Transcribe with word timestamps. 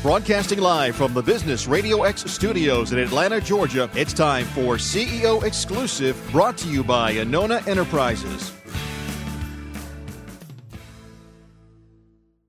Broadcasting 0.00 0.60
live 0.60 0.94
from 0.94 1.12
the 1.12 1.20
Business 1.20 1.66
Radio 1.66 2.04
X 2.04 2.22
studios 2.30 2.92
in 2.92 3.00
Atlanta, 3.00 3.40
Georgia, 3.40 3.90
it's 3.96 4.12
time 4.12 4.44
for 4.44 4.76
CEO 4.76 5.42
Exclusive, 5.42 6.16
brought 6.30 6.56
to 6.58 6.68
you 6.68 6.84
by 6.84 7.14
Anona 7.14 7.66
Enterprises. 7.66 8.52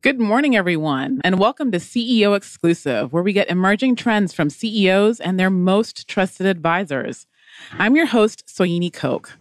Good 0.03 0.19
morning, 0.19 0.55
everyone, 0.55 1.21
and 1.23 1.39
welcome 1.39 1.71
to 1.71 1.79
CEO 1.79 2.37
Exclusive, 2.37 3.11
where 3.11 3.23
we 3.23 3.33
get 3.33 3.49
emerging 3.49 3.95
trends 3.95 4.31
from 4.31 4.51
CEOs 4.51 5.19
and 5.19 5.39
their 5.39 5.49
most 5.49 6.07
trusted 6.07 6.45
advisors. 6.45 7.25
I'm 7.79 7.95
your 7.95 8.05
host, 8.05 8.45
Soyini 8.45 8.93
Koch. 8.93 9.31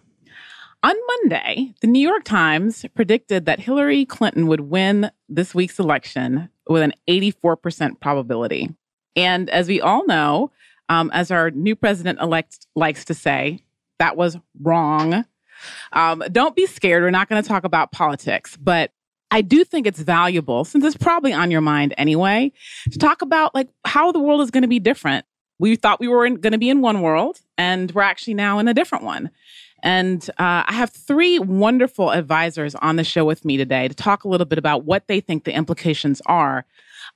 On 0.82 0.94
Monday, 1.08 1.74
the 1.82 1.86
New 1.86 2.00
York 2.00 2.24
Times 2.24 2.86
predicted 2.94 3.44
that 3.44 3.60
Hillary 3.60 4.06
Clinton 4.06 4.46
would 4.46 4.60
win 4.60 5.10
this 5.28 5.54
week's 5.54 5.78
election 5.78 6.48
with 6.68 6.82
an 6.82 6.92
84% 7.08 8.00
probability. 8.00 8.74
And 9.16 9.50
as 9.50 9.68
we 9.68 9.80
all 9.80 10.06
know, 10.06 10.52
um, 10.88 11.10
as 11.12 11.30
our 11.30 11.50
new 11.50 11.74
president 11.74 12.20
elect 12.20 12.66
likes 12.74 13.04
to 13.06 13.14
say, 13.14 13.62
that 13.98 14.16
was 14.16 14.36
wrong. 14.62 15.24
Um, 15.92 16.22
don't 16.30 16.54
be 16.54 16.66
scared. 16.66 17.02
We're 17.02 17.10
not 17.10 17.28
going 17.28 17.42
to 17.42 17.48
talk 17.48 17.64
about 17.64 17.92
politics, 17.92 18.56
but 18.56 18.92
I 19.30 19.42
do 19.42 19.64
think 19.64 19.86
it's 19.86 20.00
valuable, 20.00 20.64
since 20.64 20.84
it's 20.84 20.96
probably 20.96 21.32
on 21.32 21.50
your 21.50 21.60
mind 21.60 21.94
anyway, 21.98 22.52
to 22.90 22.98
talk 22.98 23.22
about 23.22 23.54
like 23.54 23.68
how 23.84 24.12
the 24.12 24.20
world 24.20 24.40
is 24.40 24.50
going 24.50 24.62
to 24.62 24.68
be 24.68 24.78
different. 24.78 25.26
We 25.58 25.76
thought 25.76 26.00
we 26.00 26.08
were 26.08 26.28
going 26.30 26.52
to 26.52 26.58
be 26.58 26.70
in 26.70 26.80
one 26.80 27.02
world, 27.02 27.40
and 27.58 27.90
we're 27.90 28.02
actually 28.02 28.34
now 28.34 28.58
in 28.58 28.68
a 28.68 28.74
different 28.74 29.04
one. 29.04 29.30
And 29.82 30.28
uh, 30.38 30.64
I 30.66 30.72
have 30.72 30.90
three 30.90 31.38
wonderful 31.38 32.10
advisors 32.10 32.74
on 32.76 32.96
the 32.96 33.04
show 33.04 33.24
with 33.24 33.44
me 33.44 33.56
today 33.56 33.88
to 33.88 33.94
talk 33.94 34.24
a 34.24 34.28
little 34.28 34.46
bit 34.46 34.58
about 34.58 34.84
what 34.84 35.06
they 35.06 35.20
think 35.20 35.44
the 35.44 35.54
implications 35.54 36.20
are 36.26 36.64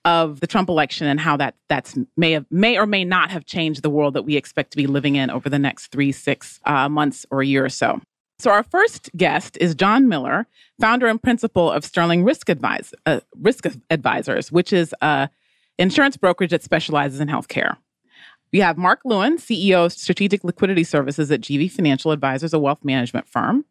of 0.05 0.41
the 0.41 0.47
Trump 0.47 0.69
election 0.69 1.07
and 1.07 1.21
how 1.21 1.37
that 1.37 1.55
that's 1.69 1.97
may 2.17 2.33
have 2.33 2.47
may 2.51 2.79
or 2.79 2.87
may 2.87 3.05
not 3.05 3.31
have 3.31 3.45
changed 3.45 3.83
the 3.83 3.91
world 3.91 4.15
that 4.15 4.23
we 4.23 4.37
expect 4.37 4.71
to 4.73 4.77
be 4.77 4.87
living 4.87 5.17
in 5.17 5.31
over 5.31 5.49
the 5.49 5.59
next 5.59 5.89
three, 5.89 6.13
six 6.13 6.61
uh, 6.65 6.89
months 6.89 7.27
or 7.31 7.43
a 7.43 7.47
year 7.47 7.65
or 7.65 7.69
so. 7.69 8.01
So 8.39 8.51
our 8.51 8.65
first 8.65 9.11
guest 9.17 9.57
is 9.61 9.75
John 9.75 10.09
Miller, 10.09 10.47
founder 10.81 11.07
and 11.07 11.23
principal 11.23 11.71
of 11.71 11.85
Sterling 11.85 12.25
Risk 12.25 12.49
Advise, 12.49 12.93
uh, 13.07 13.21
Risk 13.41 13.67
Advisors, 13.91 14.51
which 14.51 14.73
is 14.73 14.95
a 15.01 15.29
insurance 15.79 16.17
brokerage 16.17 16.51
that 16.51 16.63
specializes 16.63 17.21
in 17.21 17.29
healthcare. 17.29 17.77
We 18.53 18.61
have 18.61 18.77
Mark 18.77 19.01
Lewin, 19.05 19.39
CEO 19.39 19.87
of 19.87 19.93
Strategic 19.93 20.45
Liquidity 20.45 20.85
Services 20.85 21.31
at 21.31 21.41
GV 21.41 21.71
Financial 21.71 22.13
Advisors, 22.13 22.53
a 22.53 22.59
wealth 22.59 22.85
management 22.85 23.27
firm, 23.27 23.65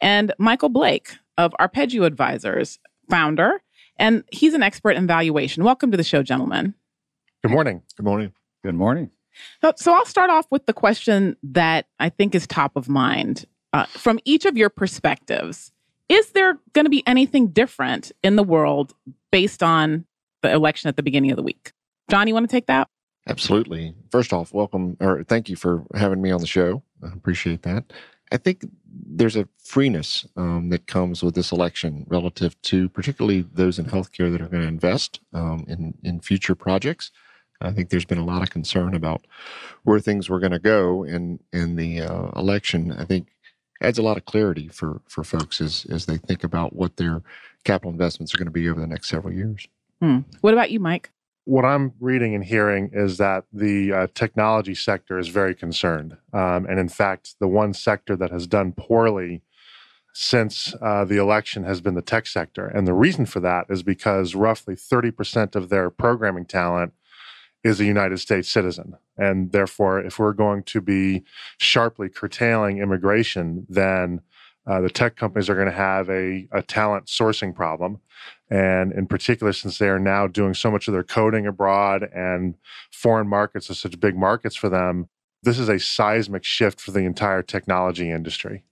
and 0.00 0.32
Michael 0.38 0.70
Blake 0.70 1.12
of 1.36 1.54
Arpeggio 1.60 2.04
Advisors, 2.04 2.78
founder, 3.10 3.62
and 3.98 4.24
he's 4.32 4.54
an 4.54 4.62
expert 4.62 4.92
in 4.92 5.06
valuation. 5.06 5.64
Welcome 5.64 5.90
to 5.90 5.98
the 5.98 6.02
show, 6.02 6.22
gentlemen. 6.22 6.74
Good 7.42 7.50
morning. 7.50 7.82
Good 7.94 8.06
morning. 8.06 8.32
Good 8.64 8.74
morning. 8.74 9.10
So 9.76 9.92
I'll 9.92 10.06
start 10.06 10.30
off 10.30 10.46
with 10.50 10.64
the 10.64 10.72
question 10.72 11.36
that 11.42 11.86
I 11.98 12.08
think 12.08 12.34
is 12.34 12.46
top 12.46 12.74
of 12.74 12.88
mind. 12.88 13.44
Uh, 13.74 13.84
from 13.86 14.18
each 14.24 14.46
of 14.46 14.56
your 14.56 14.70
perspectives, 14.70 15.72
is 16.08 16.30
there 16.30 16.58
going 16.72 16.84
to 16.84 16.90
be 16.90 17.02
anything 17.06 17.48
different 17.48 18.12
in 18.22 18.36
the 18.36 18.42
world 18.42 18.94
based 19.30 19.62
on 19.62 20.06
the 20.42 20.50
election 20.52 20.88
at 20.88 20.96
the 20.96 21.02
beginning 21.02 21.30
of 21.30 21.36
the 21.36 21.42
week? 21.42 21.72
John, 22.10 22.28
you 22.28 22.34
want 22.34 22.48
to 22.48 22.54
take 22.54 22.66
that? 22.66 22.88
Absolutely. 23.28 23.94
First 24.10 24.32
off, 24.32 24.52
welcome 24.52 24.96
or 25.00 25.22
thank 25.24 25.48
you 25.48 25.56
for 25.56 25.84
having 25.94 26.20
me 26.20 26.30
on 26.30 26.40
the 26.40 26.46
show. 26.46 26.82
I 27.02 27.08
appreciate 27.08 27.62
that. 27.62 27.92
I 28.32 28.38
think 28.38 28.64
there's 28.86 29.36
a 29.36 29.46
freeness 29.58 30.26
um, 30.36 30.70
that 30.70 30.86
comes 30.86 31.22
with 31.22 31.34
this 31.34 31.52
election 31.52 32.06
relative 32.08 32.60
to 32.62 32.88
particularly 32.88 33.42
those 33.52 33.78
in 33.78 33.84
healthcare 33.84 34.32
that 34.32 34.40
are 34.40 34.48
going 34.48 34.62
to 34.62 34.68
invest 34.68 35.20
um, 35.34 35.64
in, 35.68 35.94
in 36.02 36.20
future 36.20 36.54
projects. 36.54 37.10
I 37.60 37.70
think 37.72 37.90
there's 37.90 38.06
been 38.06 38.18
a 38.18 38.24
lot 38.24 38.42
of 38.42 38.50
concern 38.50 38.94
about 38.94 39.26
where 39.84 40.00
things 40.00 40.28
were 40.28 40.40
going 40.40 40.52
to 40.52 40.58
go 40.58 41.04
in, 41.04 41.38
in 41.52 41.76
the 41.76 42.00
uh, 42.00 42.30
election. 42.34 42.92
I 42.92 43.04
think 43.04 43.28
adds 43.82 43.98
a 43.98 44.02
lot 44.02 44.16
of 44.16 44.24
clarity 44.24 44.68
for, 44.68 45.00
for 45.06 45.22
folks 45.22 45.60
as, 45.60 45.86
as 45.90 46.06
they 46.06 46.16
think 46.16 46.42
about 46.42 46.74
what 46.74 46.96
their 46.96 47.22
capital 47.64 47.90
investments 47.90 48.34
are 48.34 48.38
going 48.38 48.46
to 48.46 48.52
be 48.52 48.68
over 48.68 48.80
the 48.80 48.86
next 48.86 49.08
several 49.08 49.34
years. 49.34 49.68
Hmm. 50.00 50.20
What 50.40 50.54
about 50.54 50.70
you, 50.70 50.80
Mike? 50.80 51.10
What 51.44 51.64
I'm 51.64 51.92
reading 51.98 52.34
and 52.34 52.44
hearing 52.44 52.90
is 52.92 53.18
that 53.18 53.44
the 53.52 53.92
uh, 53.92 54.06
technology 54.14 54.74
sector 54.74 55.18
is 55.18 55.28
very 55.28 55.54
concerned. 55.54 56.16
Um, 56.32 56.66
and 56.66 56.78
in 56.78 56.88
fact, 56.88 57.34
the 57.40 57.48
one 57.48 57.74
sector 57.74 58.16
that 58.16 58.30
has 58.30 58.46
done 58.46 58.72
poorly 58.72 59.42
since 60.14 60.74
uh, 60.80 61.04
the 61.04 61.16
election 61.16 61.64
has 61.64 61.80
been 61.80 61.94
the 61.94 62.02
tech 62.02 62.26
sector. 62.26 62.66
And 62.66 62.86
the 62.86 62.92
reason 62.92 63.26
for 63.26 63.40
that 63.40 63.66
is 63.70 63.82
because 63.82 64.34
roughly 64.34 64.74
30% 64.74 65.56
of 65.56 65.68
their 65.68 65.90
programming 65.90 66.44
talent 66.44 66.92
is 67.64 67.80
a 67.80 67.84
United 67.84 68.18
States 68.18 68.48
citizen. 68.48 68.96
And 69.16 69.52
therefore, 69.52 70.00
if 70.00 70.18
we're 70.18 70.32
going 70.32 70.64
to 70.64 70.80
be 70.80 71.24
sharply 71.58 72.08
curtailing 72.08 72.78
immigration, 72.78 73.66
then 73.68 74.20
uh, 74.66 74.80
the 74.80 74.90
tech 74.90 75.16
companies 75.16 75.48
are 75.48 75.54
going 75.54 75.66
to 75.66 75.72
have 75.72 76.08
a, 76.08 76.46
a 76.52 76.62
talent 76.62 77.06
sourcing 77.06 77.54
problem. 77.54 78.00
And 78.52 78.92
in 78.92 79.06
particular, 79.06 79.54
since 79.54 79.78
they 79.78 79.88
are 79.88 79.98
now 79.98 80.26
doing 80.26 80.52
so 80.52 80.70
much 80.70 80.86
of 80.86 80.92
their 80.92 81.02
coding 81.02 81.46
abroad 81.46 82.02
and 82.14 82.54
foreign 82.90 83.26
markets 83.26 83.70
are 83.70 83.74
such 83.74 83.98
big 83.98 84.14
markets 84.14 84.54
for 84.54 84.68
them, 84.68 85.08
this 85.42 85.58
is 85.58 85.70
a 85.70 85.78
seismic 85.78 86.44
shift 86.44 86.78
for 86.78 86.90
the 86.90 87.00
entire 87.00 87.42
technology 87.42 88.10
industry. 88.10 88.62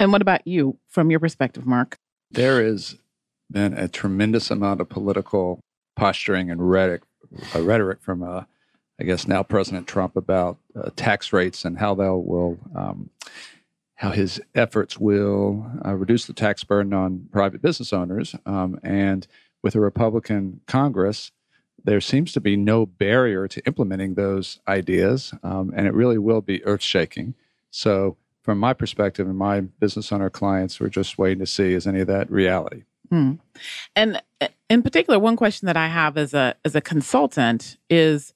And 0.00 0.10
what 0.10 0.22
about 0.22 0.44
you 0.44 0.78
from 0.88 1.08
your 1.12 1.20
perspective, 1.20 1.64
Mark? 1.64 1.98
There 2.32 2.60
has 2.60 2.96
been 3.48 3.74
a 3.74 3.86
tremendous 3.86 4.50
amount 4.50 4.80
of 4.80 4.88
political 4.88 5.60
posturing 5.94 6.50
and 6.50 6.68
rhetoric, 6.68 7.02
uh, 7.54 7.62
rhetoric 7.62 8.02
from, 8.02 8.24
uh, 8.24 8.42
I 9.00 9.04
guess, 9.04 9.28
now 9.28 9.44
President 9.44 9.86
Trump 9.86 10.16
about 10.16 10.58
uh, 10.74 10.90
tax 10.96 11.32
rates 11.32 11.64
and 11.64 11.78
how 11.78 11.94
they 11.94 12.08
will 12.08 12.58
um, 12.74 13.10
how 13.96 14.10
his 14.10 14.40
efforts 14.54 14.98
will 14.98 15.66
uh, 15.84 15.94
reduce 15.94 16.26
the 16.26 16.32
tax 16.32 16.64
burden 16.64 16.92
on 16.92 17.28
private 17.32 17.62
business 17.62 17.92
owners. 17.92 18.34
Um, 18.44 18.78
and 18.82 19.26
with 19.62 19.74
a 19.74 19.80
Republican 19.80 20.60
Congress, 20.66 21.32
there 21.82 22.00
seems 22.00 22.32
to 22.32 22.40
be 22.40 22.56
no 22.56 22.84
barrier 22.84 23.48
to 23.48 23.64
implementing 23.66 24.14
those 24.14 24.60
ideas, 24.68 25.32
um, 25.42 25.72
and 25.74 25.86
it 25.86 25.94
really 25.94 26.18
will 26.18 26.40
be 26.40 26.64
earth 26.64 26.82
shaking. 26.82 27.34
So, 27.70 28.16
from 28.42 28.58
my 28.58 28.74
perspective 28.74 29.26
and 29.26 29.36
my 29.36 29.60
business 29.60 30.12
owner 30.12 30.30
clients, 30.30 30.78
we're 30.78 30.88
just 30.88 31.18
waiting 31.18 31.40
to 31.40 31.46
see 31.46 31.72
is 31.72 31.86
any 31.86 32.00
of 32.00 32.06
that 32.06 32.30
reality. 32.30 32.84
Hmm. 33.08 33.34
And 33.94 34.22
uh, 34.40 34.48
in 34.68 34.82
particular, 34.82 35.18
one 35.18 35.36
question 35.36 35.66
that 35.66 35.76
I 35.76 35.88
have 35.88 36.16
as 36.16 36.34
a 36.34 36.54
as 36.64 36.74
a 36.74 36.80
consultant 36.80 37.76
is 37.88 38.34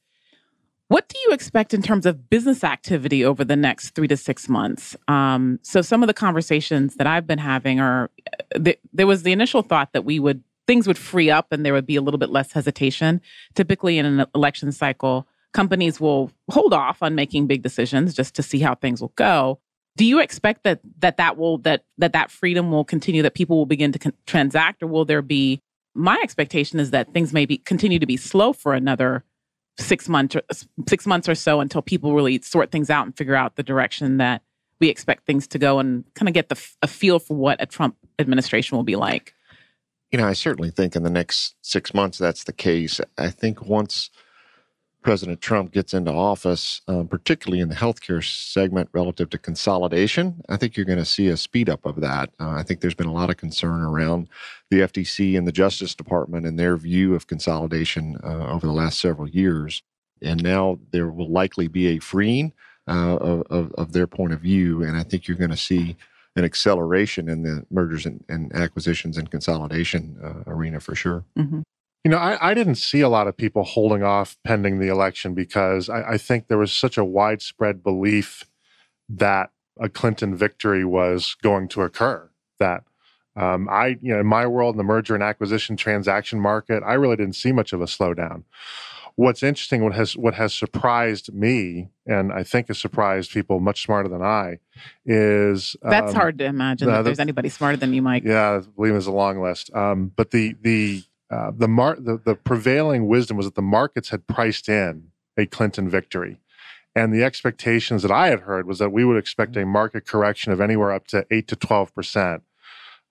what 0.90 1.08
do 1.08 1.16
you 1.24 1.32
expect 1.32 1.72
in 1.72 1.82
terms 1.82 2.04
of 2.04 2.28
business 2.28 2.64
activity 2.64 3.24
over 3.24 3.44
the 3.44 3.54
next 3.54 3.90
three 3.90 4.08
to 4.08 4.16
six 4.16 4.48
months? 4.48 4.96
Um, 5.06 5.60
so, 5.62 5.82
some 5.82 6.02
of 6.02 6.08
the 6.08 6.14
conversations 6.14 6.96
that 6.96 7.06
I've 7.06 7.28
been 7.28 7.38
having 7.38 7.78
are 7.78 8.10
uh, 8.56 8.58
th- 8.58 8.80
there 8.92 9.06
was 9.06 9.22
the 9.22 9.30
initial 9.30 9.62
thought 9.62 9.92
that 9.92 10.04
we 10.04 10.18
would 10.18 10.42
things 10.66 10.88
would 10.88 10.98
free 10.98 11.30
up 11.30 11.52
and 11.52 11.64
there 11.64 11.72
would 11.72 11.86
be 11.86 11.94
a 11.94 12.00
little 12.00 12.18
bit 12.18 12.30
less 12.30 12.50
hesitation. 12.50 13.20
Typically, 13.54 13.98
in 13.98 14.04
an 14.04 14.26
election 14.34 14.72
cycle, 14.72 15.28
companies 15.52 16.00
will 16.00 16.32
hold 16.50 16.74
off 16.74 17.04
on 17.04 17.14
making 17.14 17.46
big 17.46 17.62
decisions 17.62 18.12
just 18.12 18.34
to 18.34 18.42
see 18.42 18.58
how 18.58 18.74
things 18.74 19.00
will 19.00 19.12
go. 19.14 19.60
Do 19.96 20.04
you 20.04 20.18
expect 20.18 20.64
that 20.64 20.80
that 20.98 21.18
that 21.18 21.36
will 21.36 21.58
that 21.58 21.84
that 21.98 22.14
that 22.14 22.32
freedom 22.32 22.72
will 22.72 22.84
continue? 22.84 23.22
That 23.22 23.34
people 23.34 23.56
will 23.56 23.64
begin 23.64 23.92
to 23.92 23.98
con- 24.00 24.12
transact, 24.26 24.82
or 24.82 24.88
will 24.88 25.04
there 25.04 25.22
be? 25.22 25.60
My 25.94 26.18
expectation 26.20 26.80
is 26.80 26.90
that 26.90 27.14
things 27.14 27.32
may 27.32 27.46
be 27.46 27.58
continue 27.58 28.00
to 28.00 28.06
be 28.06 28.16
slow 28.16 28.52
for 28.52 28.74
another 28.74 29.22
six 29.80 30.08
months 30.08 30.36
six 30.88 31.06
months 31.06 31.28
or 31.28 31.34
so 31.34 31.60
until 31.60 31.82
people 31.82 32.14
really 32.14 32.40
sort 32.42 32.70
things 32.70 32.90
out 32.90 33.06
and 33.06 33.16
figure 33.16 33.34
out 33.34 33.56
the 33.56 33.62
direction 33.62 34.18
that 34.18 34.42
we 34.80 34.88
expect 34.88 35.26
things 35.26 35.46
to 35.48 35.58
go 35.58 35.78
and 35.78 36.04
kind 36.14 36.28
of 36.28 36.34
get 36.34 36.48
the 36.48 36.68
a 36.82 36.86
feel 36.86 37.18
for 37.18 37.36
what 37.36 37.60
a 37.62 37.66
Trump 37.66 37.96
administration 38.18 38.76
will 38.76 38.84
be 38.84 38.96
like. 38.96 39.34
You 40.10 40.18
know, 40.18 40.26
I 40.26 40.32
certainly 40.32 40.70
think 40.70 40.96
in 40.96 41.02
the 41.02 41.10
next 41.10 41.54
six 41.62 41.94
months 41.94 42.18
that's 42.18 42.44
the 42.44 42.52
case. 42.52 43.00
I 43.16 43.30
think 43.30 43.64
once 43.64 44.10
President 45.02 45.40
Trump 45.40 45.72
gets 45.72 45.94
into 45.94 46.12
office, 46.12 46.82
um, 46.86 47.08
particularly 47.08 47.60
in 47.60 47.68
the 47.68 47.74
healthcare 47.74 48.22
segment 48.22 48.88
relative 48.92 49.30
to 49.30 49.38
consolidation, 49.38 50.42
I 50.48 50.56
think 50.56 50.76
you're 50.76 50.86
going 50.86 50.98
to 50.98 51.04
see 51.04 51.28
a 51.28 51.36
speed 51.36 51.70
up 51.70 51.86
of 51.86 52.00
that. 52.00 52.30
Uh, 52.38 52.50
I 52.50 52.62
think 52.62 52.80
there's 52.80 52.94
been 52.94 53.06
a 53.06 53.12
lot 53.12 53.30
of 53.30 53.38
concern 53.38 53.80
around 53.80 54.28
the 54.70 54.80
FTC 54.80 55.38
and 55.38 55.46
the 55.46 55.52
Justice 55.52 55.94
Department 55.94 56.44
and 56.46 56.58
their 56.58 56.76
view 56.76 57.14
of 57.14 57.26
consolidation 57.26 58.18
uh, 58.22 58.48
over 58.48 58.66
the 58.66 58.72
last 58.72 59.00
several 59.00 59.28
years. 59.28 59.82
And 60.20 60.42
now 60.42 60.78
there 60.92 61.08
will 61.10 61.30
likely 61.30 61.66
be 61.66 61.88
a 61.88 61.98
freeing 61.98 62.52
uh, 62.86 63.16
of, 63.16 63.72
of, 63.72 63.92
their 63.92 64.06
point 64.06 64.32
of 64.32 64.40
view. 64.40 64.82
And 64.82 64.96
I 64.96 65.02
think 65.02 65.28
you're 65.28 65.36
going 65.36 65.50
to 65.50 65.56
see 65.56 65.96
an 66.36 66.44
acceleration 66.44 67.28
in 67.28 67.42
the 67.42 67.64
mergers 67.70 68.04
and, 68.04 68.24
and 68.28 68.54
acquisitions 68.54 69.16
and 69.16 69.30
consolidation 69.30 70.18
uh, 70.22 70.50
arena 70.50 70.80
for 70.80 70.94
sure. 70.94 71.24
Mm-hmm. 71.38 71.60
You 72.04 72.10
know, 72.10 72.16
I, 72.16 72.50
I, 72.50 72.54
didn't 72.54 72.76
see 72.76 73.02
a 73.02 73.10
lot 73.10 73.28
of 73.28 73.36
people 73.36 73.62
holding 73.62 74.02
off 74.02 74.38
pending 74.42 74.78
the 74.78 74.88
election 74.88 75.34
because 75.34 75.90
I, 75.90 76.12
I, 76.12 76.18
think 76.18 76.48
there 76.48 76.56
was 76.56 76.72
such 76.72 76.96
a 76.96 77.04
widespread 77.04 77.82
belief 77.82 78.44
that 79.10 79.50
a 79.78 79.90
Clinton 79.90 80.34
victory 80.34 80.84
was 80.84 81.36
going 81.42 81.68
to 81.68 81.82
occur. 81.82 82.30
That 82.58 82.84
Um, 83.36 83.68
I, 83.70 83.98
you 84.00 84.12
know, 84.12 84.20
in 84.20 84.26
my 84.26 84.46
world, 84.46 84.74
in 84.74 84.78
the 84.78 84.84
merger 84.84 85.14
and 85.14 85.22
acquisition 85.22 85.76
transaction 85.76 86.40
market, 86.40 86.82
I 86.84 86.94
really 86.94 87.16
didn't 87.16 87.36
see 87.36 87.52
much 87.52 87.72
of 87.72 87.80
a 87.80 87.86
slowdown. 87.86 88.44
What's 89.16 89.42
interesting, 89.42 89.84
what 89.84 89.92
has 89.94 90.16
what 90.16 90.34
has 90.34 90.54
surprised 90.54 91.32
me, 91.34 91.90
and 92.06 92.32
I 92.32 92.42
think 92.44 92.68
has 92.68 92.78
surprised 92.78 93.32
people 93.32 93.60
much 93.60 93.82
smarter 93.82 94.08
than 94.08 94.22
I, 94.22 94.58
is 95.04 95.76
That's 95.82 96.12
um, 96.12 96.16
hard 96.16 96.38
to 96.38 96.44
imagine 96.44 96.88
that 96.88 96.98
the- 96.98 97.02
there's 97.02 97.18
anybody 97.18 97.50
smarter 97.50 97.76
than 97.76 97.92
you, 97.92 98.00
Mike. 98.00 98.22
Yeah, 98.24 98.56
I 98.56 98.60
believe 98.60 98.94
it's 98.94 99.06
a 99.06 99.12
long 99.12 99.42
list. 99.42 99.74
Um, 99.74 100.12
but 100.16 100.30
the 100.30 100.56
the 100.62 101.02
uh, 101.30 101.52
the, 101.56 101.68
mar- 101.68 101.98
the 102.00 102.18
the 102.24 102.34
prevailing 102.34 103.06
wisdom 103.06 103.36
was 103.36 103.46
that 103.46 103.54
the 103.54 103.62
markets 103.62 104.08
had 104.10 104.26
priced 104.26 104.68
in 104.68 105.08
a 105.36 105.46
Clinton 105.46 105.88
victory, 105.88 106.40
and 106.94 107.12
the 107.14 107.22
expectations 107.24 108.02
that 108.02 108.10
I 108.10 108.28
had 108.28 108.40
heard 108.40 108.66
was 108.66 108.78
that 108.80 108.90
we 108.90 109.04
would 109.04 109.16
expect 109.16 109.56
a 109.56 109.64
market 109.64 110.06
correction 110.06 110.52
of 110.52 110.60
anywhere 110.60 110.92
up 110.92 111.06
to 111.08 111.24
eight 111.30 111.46
to 111.48 111.56
twelve 111.56 111.94
percent, 111.94 112.42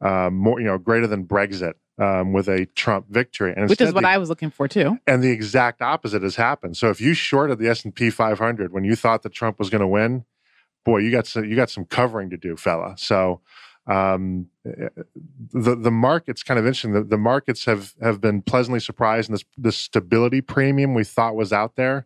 um, 0.01 0.35
more 0.35 0.59
you 0.59 0.67
know, 0.67 0.77
greater 0.77 1.07
than 1.07 1.25
Brexit. 1.25 1.73
Um, 2.01 2.31
with 2.31 2.47
a 2.47 2.65
Trump 2.75 3.07
victory, 3.09 3.53
and 3.57 3.67
Which 3.69 3.81
is 3.81 3.91
what 3.93 4.03
the- 4.03 4.07
I 4.07 4.17
was 4.19 4.29
looking 4.29 4.51
for 4.51 4.69
too. 4.69 4.99
and 5.05 5.21
the 5.21 5.31
exact 5.31 5.81
opposite 5.81 6.23
has 6.23 6.37
happened. 6.37 6.77
So 6.77 6.89
if 6.89 7.01
you 7.01 7.13
shorted 7.13 7.59
the 7.59 7.67
S 7.67 7.83
and 7.83 7.93
P 7.93 8.09
500 8.09 8.71
when 8.71 8.85
you 8.85 8.95
thought 8.95 9.21
that 9.23 9.33
Trump 9.33 9.59
was 9.59 9.69
going 9.69 9.81
to 9.81 9.87
win, 9.87 10.23
boy, 10.85 10.99
you 10.99 11.11
got 11.11 11.27
some, 11.27 11.43
you 11.43 11.57
got 11.57 11.69
some 11.69 11.83
covering 11.83 12.29
to 12.29 12.37
do, 12.37 12.55
fella. 12.55 12.95
So 12.97 13.41
um, 13.87 14.47
the 14.63 15.75
the 15.75 15.91
markets 15.91 16.43
kind 16.43 16.59
of 16.59 16.65
interesting. 16.65 16.93
The, 16.93 17.03
the 17.03 17.17
markets 17.17 17.65
have 17.65 17.93
have 18.01 18.21
been 18.21 18.41
pleasantly 18.41 18.79
surprised, 18.79 19.29
and 19.29 19.37
this 19.37 19.45
the 19.57 19.71
stability 19.71 20.41
premium 20.41 20.93
we 20.93 21.03
thought 21.03 21.35
was 21.35 21.51
out 21.51 21.75
there 21.75 22.05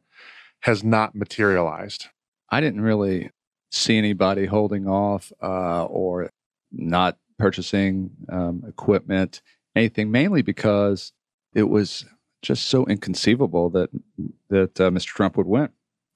has 0.61 0.83
not 0.83 1.13
materialized. 1.13 2.07
I 2.49 2.61
didn't 2.61 2.81
really 2.81 3.31
see 3.71 3.97
anybody 3.97 4.45
holding 4.45 4.87
off 4.87 5.33
uh, 5.41 5.85
or 5.85 6.29
not 6.71 7.17
purchasing 7.37 8.11
um, 8.29 8.63
equipment, 8.67 9.41
anything, 9.75 10.11
mainly 10.11 10.41
because 10.41 11.11
it 11.53 11.63
was 11.63 12.05
just 12.41 12.67
so 12.67 12.85
inconceivable 12.85 13.69
that 13.71 13.89
that 14.49 14.79
uh, 14.79 14.89
Mr. 14.89 15.07
Trump 15.07 15.35
would 15.35 15.47
win. 15.47 15.69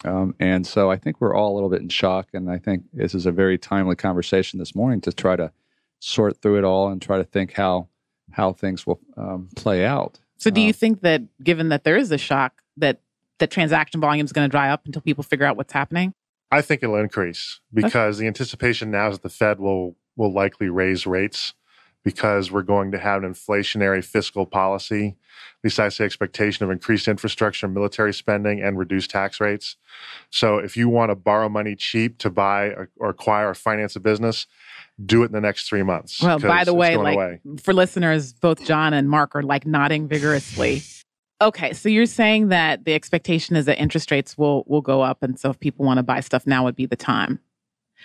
Um, 0.06 0.36
and 0.40 0.66
so 0.66 0.92
I 0.92 0.98
think 0.98 1.20
we're 1.20 1.36
all 1.36 1.54
a 1.54 1.56
little 1.56 1.70
bit 1.70 1.82
in 1.82 1.90
shock. 1.90 2.28
And 2.34 2.50
I 2.50 2.58
think 2.58 2.84
this 2.94 3.16
is 3.16 3.26
a 3.26 3.32
very 3.32 3.58
timely 3.58 3.96
conversation 3.96 4.60
this 4.60 4.76
morning 4.76 5.02
to 5.02 5.12
try 5.12 5.36
to 5.36 5.52
sort 6.00 6.42
through 6.42 6.60
it 6.60 6.64
all 6.64 6.90
and 6.90 7.02
try 7.02 7.18
to 7.18 7.24
think 7.24 7.54
how 7.54 7.88
how 8.32 8.54
things 8.54 8.86
will 8.86 9.00
um, 9.16 9.50
play 9.56 9.86
out. 9.86 10.20
So 10.38 10.50
do 10.52 10.62
you 10.62 10.70
Uh, 10.70 10.74
think 10.74 11.02
that 11.02 11.24
given 11.44 11.70
that 11.70 11.84
there 11.84 11.98
is 11.98 12.12
a 12.12 12.18
shock 12.18 12.62
that 12.76 13.02
that 13.40 13.50
transaction 13.50 14.02
volume 14.02 14.26
is 14.26 14.34
going 14.34 14.46
to 14.48 14.52
dry 14.52 14.70
up 14.70 14.86
until 14.86 15.02
people 15.02 15.24
figure 15.24 15.46
out 15.46 15.58
what's 15.58 15.74
happening? 15.74 16.14
I 16.52 16.62
think 16.62 16.84
it'll 16.84 16.98
increase 16.98 17.60
because 17.74 18.20
the 18.20 18.28
anticipation 18.28 18.92
now 18.92 19.10
is 19.10 19.16
that 19.16 19.24
the 19.24 19.30
Fed 19.30 19.60
will 19.60 19.96
will 20.16 20.32
likely 20.32 20.70
raise 20.70 21.08
rates 21.08 21.54
because 22.08 22.50
we're 22.50 22.62
going 22.62 22.90
to 22.90 22.98
have 22.98 23.22
an 23.22 23.30
inflationary 23.30 24.02
fiscal 24.02 24.46
policy. 24.46 25.08
At 25.08 25.64
least 25.66 25.78
I 25.78 25.90
say 25.90 26.06
expectation 26.06 26.64
of 26.64 26.72
increased 26.72 27.06
infrastructure 27.10 27.66
and 27.66 27.76
military 27.76 28.14
spending 28.14 28.62
and 28.62 28.78
reduced 28.78 29.10
tax 29.10 29.42
rates. 29.42 29.76
So 30.30 30.58
if 30.58 30.78
you 30.78 30.88
want 30.88 31.12
to 31.12 31.16
borrow 31.16 31.50
money 31.50 31.76
cheap 31.76 32.18
to 32.20 32.30
buy 32.30 32.68
or, 32.68 32.90
or 32.96 33.10
acquire 33.10 33.50
or 33.50 33.54
finance 33.54 33.98
a 33.98 34.00
business, 34.00 34.48
do 35.06 35.22
it 35.24 35.26
in 35.26 35.32
the 35.34 35.42
next 35.42 35.68
three 35.68 35.84
months. 35.84 36.24
Well, 36.24 36.40
by 36.40 36.64
the 36.64 36.74
way, 36.74 36.96
like 36.96 37.16
away. 37.16 37.42
for 37.62 37.74
listeners, 37.74 38.32
both 38.32 38.64
John 38.64 38.94
and 38.94 39.10
Mark 39.10 39.36
are 39.36 39.44
like 39.44 39.66
nodding 39.66 40.08
vigorously. 40.08 40.84
Okay, 41.42 41.74
so 41.74 41.90
you're 41.90 42.06
saying 42.06 42.48
that 42.48 42.86
the 42.86 42.94
expectation 42.94 43.58
is 43.58 43.66
that 43.66 43.78
interest 43.80 44.12
rates 44.12 44.38
will 44.38 44.64
will 44.66 44.80
go 44.80 45.02
up, 45.02 45.24
and 45.24 45.38
so 45.38 45.50
if 45.50 45.60
people 45.60 45.86
want 45.86 45.98
to 45.98 46.04
buy 46.04 46.22
stuff 46.22 46.48
now 46.48 46.64
would 46.64 46.78
be 46.78 46.86
the 46.86 46.96
time. 46.96 47.42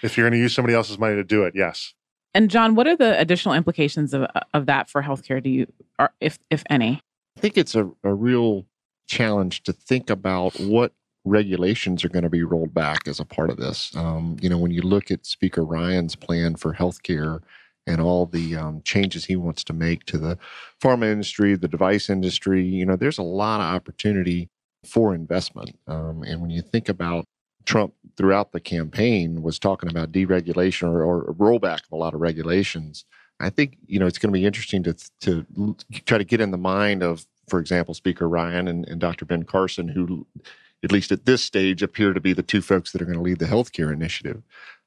if 0.03 0.17
you're 0.17 0.29
going 0.29 0.37
to 0.37 0.43
use 0.43 0.53
somebody 0.53 0.75
else's 0.75 0.99
money 0.99 1.15
to 1.15 1.23
do 1.23 1.45
it, 1.45 1.55
yes. 1.55 1.95
And 2.35 2.51
John, 2.51 2.75
what 2.75 2.87
are 2.87 2.97
the 2.97 3.19
additional 3.19 3.55
implications 3.55 4.15
of 4.15 4.27
of 4.55 4.67
that 4.67 4.89
for 4.89 5.03
healthcare? 5.03 5.43
Do 5.43 5.51
you, 5.51 5.67
or 5.99 6.11
if 6.21 6.39
if 6.51 6.63
any? 6.71 7.03
I 7.37 7.41
think 7.41 7.57
it's 7.57 7.75
a, 7.75 7.91
a 8.03 8.15
real 8.15 8.67
challenge 9.07 9.63
to 9.65 9.73
think 9.73 10.11
about 10.11 10.59
what 10.61 10.93
regulations 11.25 12.05
are 12.05 12.09
going 12.09 12.25
to 12.25 12.31
be 12.31 12.43
rolled 12.43 12.75
back 12.75 13.07
as 13.07 13.21
a 13.21 13.25
part 13.25 13.51
of 13.51 13.57
this. 13.57 13.95
Um, 13.97 14.37
you 14.41 14.49
know, 14.49 14.59
when 14.59 14.71
you 14.71 14.83
look 14.83 15.11
at 15.11 15.27
Speaker 15.27 15.65
Ryan's 15.65 16.17
plan 16.17 16.57
for 16.57 16.75
healthcare 16.75 17.41
and 17.87 18.01
all 18.01 18.27
the 18.27 18.57
um, 18.57 18.83
changes 18.85 19.25
he 19.27 19.37
wants 19.37 19.65
to 19.65 19.73
make 19.73 20.05
to 20.07 20.19
the 20.19 20.39
pharma 20.83 21.11
industry, 21.11 21.55
the 21.55 21.69
device 21.69 22.11
industry, 22.11 22.65
you 22.65 22.87
know, 22.87 22.97
there's 22.97 23.19
a 23.19 23.23
lot 23.23 23.61
of 23.61 23.75
opportunity 23.75 24.49
for 24.85 25.15
investment. 25.15 25.79
Um, 25.87 26.23
and 26.23 26.41
when 26.41 26.51
you 26.51 26.63
think 26.63 26.89
about 26.89 27.25
Trump 27.65 27.95
throughout 28.17 28.53
the 28.53 28.61
campaign 28.61 29.43
was 29.43 29.59
talking 29.59 29.91
about 29.91 30.13
deregulation 30.13 30.89
or, 30.89 31.03
or 31.03 31.31
a 31.31 31.35
rollback 31.35 31.85
of 31.85 31.93
a 31.93 31.97
lot 31.97 32.15
of 32.15 32.21
regulations. 32.21 33.05
I 33.41 33.51
think 33.51 33.77
you 33.87 33.99
know 33.99 34.07
it's 34.07 34.19
going 34.19 34.33
to 34.33 34.39
be 34.39 34.47
interesting 34.47 34.83
to 34.85 34.95
to 35.21 35.77
try 36.05 36.19
to 36.19 36.25
get 36.25 36.41
in 36.41 36.51
the 36.51 36.59
mind 36.59 37.03
of, 37.03 37.27
for 37.49 37.59
example, 37.59 37.95
Speaker 37.95 38.29
Ryan 38.29 38.69
and, 38.69 38.87
and 38.87 39.01
Dr. 39.01 39.25
Ben 39.25 39.43
Carson, 39.45 39.89
who, 39.89 40.27
at 40.85 40.93
least 40.93 41.11
at 41.11 41.27
this 41.27 41.43
stage, 41.43 41.83
appear 41.83 42.13
to 42.13 42.21
be 42.21 42.33
the 42.33 42.43
two 42.43 42.63
folks 42.63 42.93
that 42.93 43.03
are 43.03 43.07
going 43.07 43.19
to 43.19 43.23
lead 43.23 43.39
the 43.39 43.47
healthcare 43.47 43.93
initiative. 43.93 44.43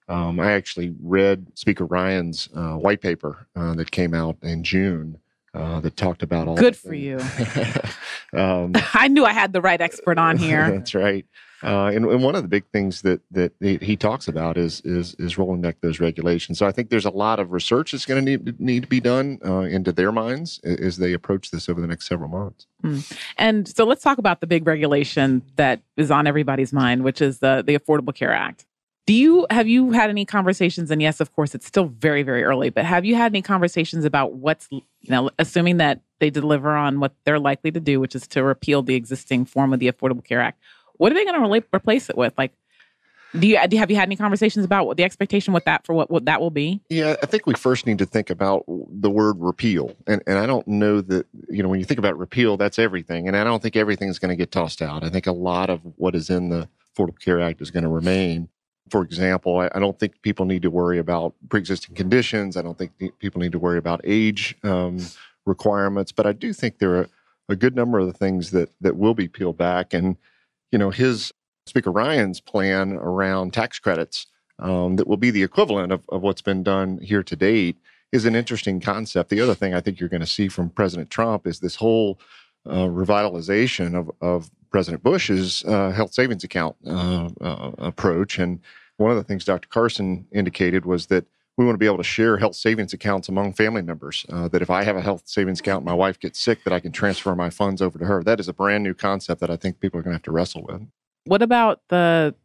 Um, 0.07 0.39
I 0.39 0.51
actually 0.51 0.93
read 1.01 1.47
Speaker 1.55 1.85
Ryan's 1.85 2.47
uh, 2.55 2.73
white 2.73 3.01
paper 3.01 3.47
uh, 3.55 3.73
that 3.75 3.91
came 3.91 4.13
out 4.13 4.37
in 4.43 4.63
June 4.63 5.17
uh, 5.55 5.79
that 5.79 5.97
talked 5.97 6.21
about 6.21 6.47
all. 6.47 6.55
Good 6.55 6.77
for 6.77 6.93
you. 6.93 7.17
um, 8.33 8.73
I 8.93 9.07
knew 9.07 9.25
I 9.25 9.33
had 9.33 9.53
the 9.53 9.61
right 9.61 9.81
expert 9.81 10.17
on 10.17 10.37
here. 10.37 10.69
That's 10.75 10.93
right. 10.93 11.25
Uh, 11.63 11.87
and, 11.87 12.05
and 12.05 12.23
one 12.23 12.35
of 12.35 12.41
the 12.41 12.47
big 12.47 12.65
things 12.71 13.01
that 13.01 13.21
that 13.31 13.53
he, 13.61 13.95
talks 13.95 14.27
about 14.27 14.57
is 14.57 14.81
is 14.81 15.15
is 15.19 15.37
rolling 15.37 15.61
back 15.61 15.77
those 15.81 15.99
regulations. 15.99 16.59
So 16.59 16.67
I 16.67 16.71
think 16.71 16.89
there's 16.89 17.05
a 17.05 17.09
lot 17.09 17.39
of 17.39 17.51
research 17.51 17.93
that's 17.93 18.05
going 18.05 18.25
to 18.25 18.37
need 18.37 18.59
need 18.59 18.83
to 18.83 18.89
be 18.89 18.99
done 18.99 19.39
uh, 19.45 19.59
into 19.61 19.91
their 19.91 20.11
minds 20.11 20.59
as 20.59 20.97
they 20.97 21.13
approach 21.13 21.51
this 21.51 21.69
over 21.69 21.79
the 21.79 21.87
next 21.87 22.07
several 22.07 22.29
months. 22.29 22.67
And 23.37 23.67
so 23.67 23.85
let's 23.85 24.03
talk 24.03 24.17
about 24.17 24.41
the 24.41 24.47
big 24.47 24.67
regulation 24.67 25.43
that 25.55 25.81
is 25.97 26.11
on 26.11 26.27
everybody's 26.27 26.73
mind, 26.73 27.03
which 27.03 27.21
is 27.21 27.39
the 27.39 27.63
the 27.65 27.77
Affordable 27.77 28.13
Care 28.13 28.33
Act. 28.33 28.65
Do 29.07 29.13
you 29.13 29.47
have 29.49 29.67
you 29.67 29.91
had 29.91 30.09
any 30.09 30.25
conversations? 30.25 30.91
And 30.91 31.01
yes, 31.01 31.19
of 31.19 31.33
course, 31.33 31.55
it's 31.55 31.65
still 31.65 31.85
very 31.85 32.21
very 32.21 32.43
early, 32.43 32.69
but 32.69 32.85
have 32.85 33.05
you 33.05 33.15
had 33.15 33.31
any 33.31 33.41
conversations 33.41 34.03
about 34.03 34.33
what's 34.33 34.67
you 35.05 35.11
know, 35.11 35.29
assuming 35.37 35.77
that 35.77 36.01
they 36.19 36.31
deliver 36.31 36.71
on 36.75 36.99
what 36.99 37.13
they're 37.25 37.39
likely 37.39 37.71
to 37.71 37.79
do, 37.79 37.99
which 37.99 38.15
is 38.15 38.27
to 38.27 38.43
repeal 38.43 38.81
the 38.81 38.95
existing 38.95 39.45
form 39.45 39.71
of 39.71 39.79
the 39.79 39.91
Affordable 39.91 40.23
Care 40.23 40.41
Act? 40.41 40.59
What 40.97 41.11
are 41.11 41.15
they 41.15 41.25
going 41.25 41.41
to 41.41 41.47
rela- 41.47 41.65
replace 41.73 42.09
it 42.09 42.17
with? 42.17 42.33
Like, 42.37 42.53
do 43.39 43.47
you 43.47 43.57
have 43.57 43.91
you 43.91 43.95
had 43.95 44.07
any 44.07 44.15
conversations 44.15 44.65
about 44.65 44.85
what 44.87 44.97
the 44.97 45.03
expectation 45.03 45.53
what 45.53 45.65
that 45.65 45.85
for 45.85 45.93
what, 45.93 46.09
what 46.09 46.25
that 46.25 46.41
will 46.41 46.51
be? 46.51 46.81
Yeah, 46.89 47.15
I 47.21 47.25
think 47.25 47.45
we 47.45 47.53
first 47.53 47.85
need 47.85 47.97
to 47.99 48.05
think 48.05 48.29
about 48.29 48.63
the 48.67 49.09
word 49.09 49.37
repeal, 49.39 49.95
and 50.07 50.21
and 50.27 50.37
I 50.37 50.45
don't 50.45 50.67
know 50.67 51.01
that 51.01 51.27
you 51.49 51.61
know 51.61 51.69
when 51.69 51.79
you 51.79 51.85
think 51.85 51.99
about 51.99 52.17
repeal, 52.17 52.57
that's 52.57 52.79
everything, 52.79 53.27
and 53.27 53.35
I 53.35 53.43
don't 53.43 53.61
think 53.61 53.75
everything's 53.75 54.19
going 54.19 54.29
to 54.29 54.35
get 54.35 54.51
tossed 54.51 54.81
out. 54.81 55.03
I 55.03 55.09
think 55.09 55.27
a 55.27 55.31
lot 55.31 55.69
of 55.69 55.81
what 55.97 56.15
is 56.15 56.29
in 56.29 56.49
the 56.49 56.69
Affordable 56.95 57.19
Care 57.19 57.41
Act 57.41 57.61
is 57.61 57.71
going 57.71 57.83
to 57.83 57.89
remain. 57.89 58.49
For 58.89 59.01
example, 59.01 59.59
I, 59.59 59.69
I 59.73 59.79
don't 59.79 59.99
think 59.99 60.21
people 60.21 60.45
need 60.45 60.61
to 60.61 60.69
worry 60.69 60.99
about 60.99 61.33
pre-existing 61.49 61.95
conditions. 61.95 62.55
I 62.55 62.61
don't 62.61 62.77
think 62.77 62.91
people 63.19 63.41
need 63.41 63.51
to 63.53 63.59
worry 63.59 63.79
about 63.79 63.99
age 64.03 64.55
um, 64.63 64.99
requirements, 65.45 66.11
but 66.11 66.25
I 66.27 66.33
do 66.33 66.53
think 66.53 66.77
there 66.77 66.95
are 66.95 67.09
a 67.49 67.55
good 67.55 67.75
number 67.75 67.99
of 67.99 68.07
the 68.07 68.13
things 68.13 68.51
that 68.51 68.69
that 68.81 68.95
will 68.95 69.13
be 69.13 69.27
peeled 69.27 69.57
back, 69.57 69.93
and 69.93 70.17
you 70.71 70.79
know 70.79 70.89
his 70.89 71.31
Speaker 71.67 71.91
Ryan's 71.91 72.39
plan 72.39 72.93
around 72.93 73.53
tax 73.53 73.79
credits 73.79 74.27
um, 74.59 74.95
that 74.97 75.07
will 75.07 75.17
be 75.17 75.31
the 75.31 75.43
equivalent 75.43 75.91
of, 75.91 76.03
of 76.09 76.21
what's 76.21 76.41
been 76.41 76.63
done 76.63 76.99
here 76.99 77.23
to 77.23 77.35
date 77.35 77.77
is 78.11 78.25
an 78.25 78.35
interesting 78.35 78.79
concept. 78.79 79.29
The 79.29 79.41
other 79.41 79.55
thing 79.55 79.73
I 79.73 79.81
think 79.81 79.99
you're 79.99 80.09
going 80.09 80.21
to 80.21 80.27
see 80.27 80.47
from 80.47 80.69
President 80.69 81.09
Trump 81.09 81.47
is 81.47 81.59
this 81.59 81.75
whole 81.75 82.19
uh, 82.65 82.85
revitalization 82.85 83.95
of, 83.95 84.11
of 84.21 84.49
President 84.71 85.03
Bush's 85.03 85.63
uh, 85.65 85.91
health 85.91 86.13
savings 86.13 86.43
account 86.43 86.75
uh, 86.87 87.29
uh, 87.41 87.71
approach. 87.77 88.39
And 88.39 88.59
one 88.97 89.11
of 89.11 89.17
the 89.17 89.23
things 89.23 89.45
Dr. 89.45 89.67
Carson 89.67 90.27
indicated 90.31 90.85
was 90.85 91.07
that 91.07 91.25
we 91.57 91.65
want 91.65 91.75
to 91.75 91.79
be 91.79 91.85
able 91.85 91.97
to 91.97 92.03
share 92.03 92.37
health 92.37 92.55
savings 92.55 92.93
accounts 92.93 93.29
among 93.29 93.53
family 93.53 93.81
members. 93.81 94.25
Uh, 94.29 94.47
that 94.49 94.61
if 94.61 94.69
I 94.69 94.83
have 94.83 94.97
a 94.97 95.01
health 95.01 95.23
savings 95.25 95.59
account, 95.59 95.81
and 95.81 95.85
my 95.85 95.93
wife 95.93 96.19
gets 96.19 96.39
sick, 96.39 96.63
that 96.63 96.73
I 96.73 96.79
can 96.79 96.91
transfer 96.91 97.35
my 97.35 97.49
funds 97.49 97.81
over 97.81 97.97
to 97.99 98.05
her. 98.05 98.23
That 98.23 98.39
is 98.39 98.47
a 98.47 98.53
brand 98.53 98.83
new 98.83 98.93
concept 98.93 99.41
that 99.41 99.49
I 99.49 99.55
think 99.55 99.79
people 99.79 99.99
are 99.99 100.03
going 100.03 100.11
to 100.11 100.17
have 100.17 100.23
to 100.23 100.31
wrestle 100.31 100.63
with. 100.63 100.85
What 101.25 101.41
about 101.41 101.81
the 101.89 102.35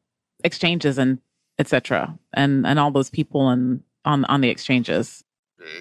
exchanges 0.45 0.99
and 0.99 1.19
et 1.59 1.69
cetera, 1.69 2.19
and 2.33 2.67
and 2.67 2.79
all 2.79 2.90
those 2.90 3.11
people 3.11 3.49
and 3.49 3.83
on 4.05 4.25
on 4.26 4.40
the 4.40 4.49
exchanges? 4.49 5.25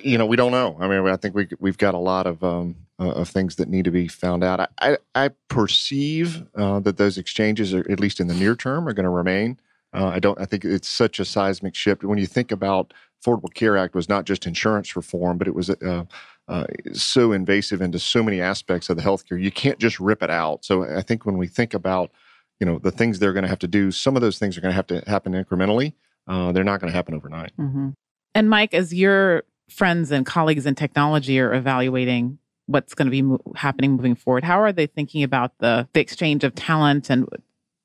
you 0.04 0.18
know, 0.18 0.26
we 0.26 0.36
don't 0.36 0.52
know. 0.52 0.78
I 0.80 0.88
mean, 0.88 1.08
I 1.08 1.16
think 1.16 1.36
we 1.36 1.48
we've 1.60 1.78
got 1.78 1.94
a 1.94 2.00
lot 2.00 2.28
of 2.28 2.44
um, 2.44 2.76
uh, 3.00 3.12
of 3.12 3.30
things 3.30 3.56
that 3.56 3.70
need 3.70 3.86
to 3.86 3.92
be 3.92 4.08
found 4.08 4.44
out. 4.44 4.60
I 4.60 4.68
I, 4.82 4.98
I 5.16 5.30
perceive 5.48 6.46
uh, 6.56 6.80
that 6.82 6.98
those 6.98 7.18
exchanges, 7.18 7.74
are, 7.74 7.86
at 7.90 8.00
least 8.00 8.20
in 8.20 8.28
the 8.28 8.34
near 8.34 8.56
term, 8.56 8.88
are 8.88 8.94
going 8.94 9.06
to 9.06 9.10
remain. 9.10 9.60
Uh, 9.94 10.08
I 10.08 10.20
don't. 10.20 10.40
I 10.40 10.46
think 10.46 10.66
it's 10.66 10.88
such 10.88 11.20
a 11.20 11.26
seismic 11.26 11.76
shift 11.76 12.04
when 12.04 12.18
you 12.18 12.28
think 12.28 12.52
about 12.52 12.94
Affordable 13.24 13.54
Care 13.54 13.78
Act 13.78 13.96
was 13.96 14.08
not 14.08 14.26
just 14.26 14.46
insurance 14.46 14.96
reform, 14.96 15.38
but 15.38 15.48
it 15.48 15.56
was 15.56 15.70
uh, 15.70 16.06
uh, 16.48 16.66
so 16.94 17.32
invasive 17.32 17.82
into 17.82 18.00
so 18.00 18.24
many 18.24 18.42
aspects 18.42 18.90
of 18.90 18.98
the 18.98 19.04
healthcare. 19.04 19.42
You 19.42 19.52
can't 19.52 19.80
just 19.80 20.00
rip 20.00 20.24
it 20.24 20.30
out. 20.30 20.64
So 20.64 20.84
I 20.84 21.02
think 21.02 21.26
when 21.26 21.38
we 21.38 21.48
think 21.48 21.74
about 21.74 22.12
you 22.60 22.66
know 22.66 22.80
the 22.80 22.92
things 22.92 23.20
they're 23.20 23.34
going 23.34 23.44
to 23.44 23.50
have 23.50 23.60
to 23.60 23.68
do, 23.68 23.92
some 23.92 24.16
of 24.16 24.22
those 24.22 24.40
things 24.40 24.58
are 24.58 24.62
going 24.62 24.72
to 24.72 24.76
have 24.76 24.88
to 24.88 25.04
happen 25.08 25.34
incrementally. 25.34 25.94
Uh, 26.28 26.52
they're 26.52 26.64
not 26.64 26.80
going 26.80 26.92
to 26.92 26.96
happen 26.96 27.16
overnight. 27.16 27.52
hmm 27.58 27.90
And 28.36 28.50
Mike, 28.50 28.74
as 28.74 28.94
you're 28.94 29.44
friends 29.70 30.12
and 30.12 30.26
colleagues 30.26 30.66
in 30.66 30.76
technology 30.76 31.40
are 31.40 31.54
evaluating 31.54 32.40
what's 32.66 32.94
going 32.94 33.08
to 33.08 33.12
be 33.12 33.22
mo- 33.22 33.42
happening 33.56 33.94
moving 33.94 34.16
forward. 34.16 34.44
How 34.44 34.62
are 34.62 34.72
they 34.72 34.88
thinking 34.88 35.24
about 35.24 35.58
the, 35.60 35.88
the 35.94 36.00
exchange 36.00 36.44
of 36.44 36.54
talent? 36.56 37.10
And 37.10 37.28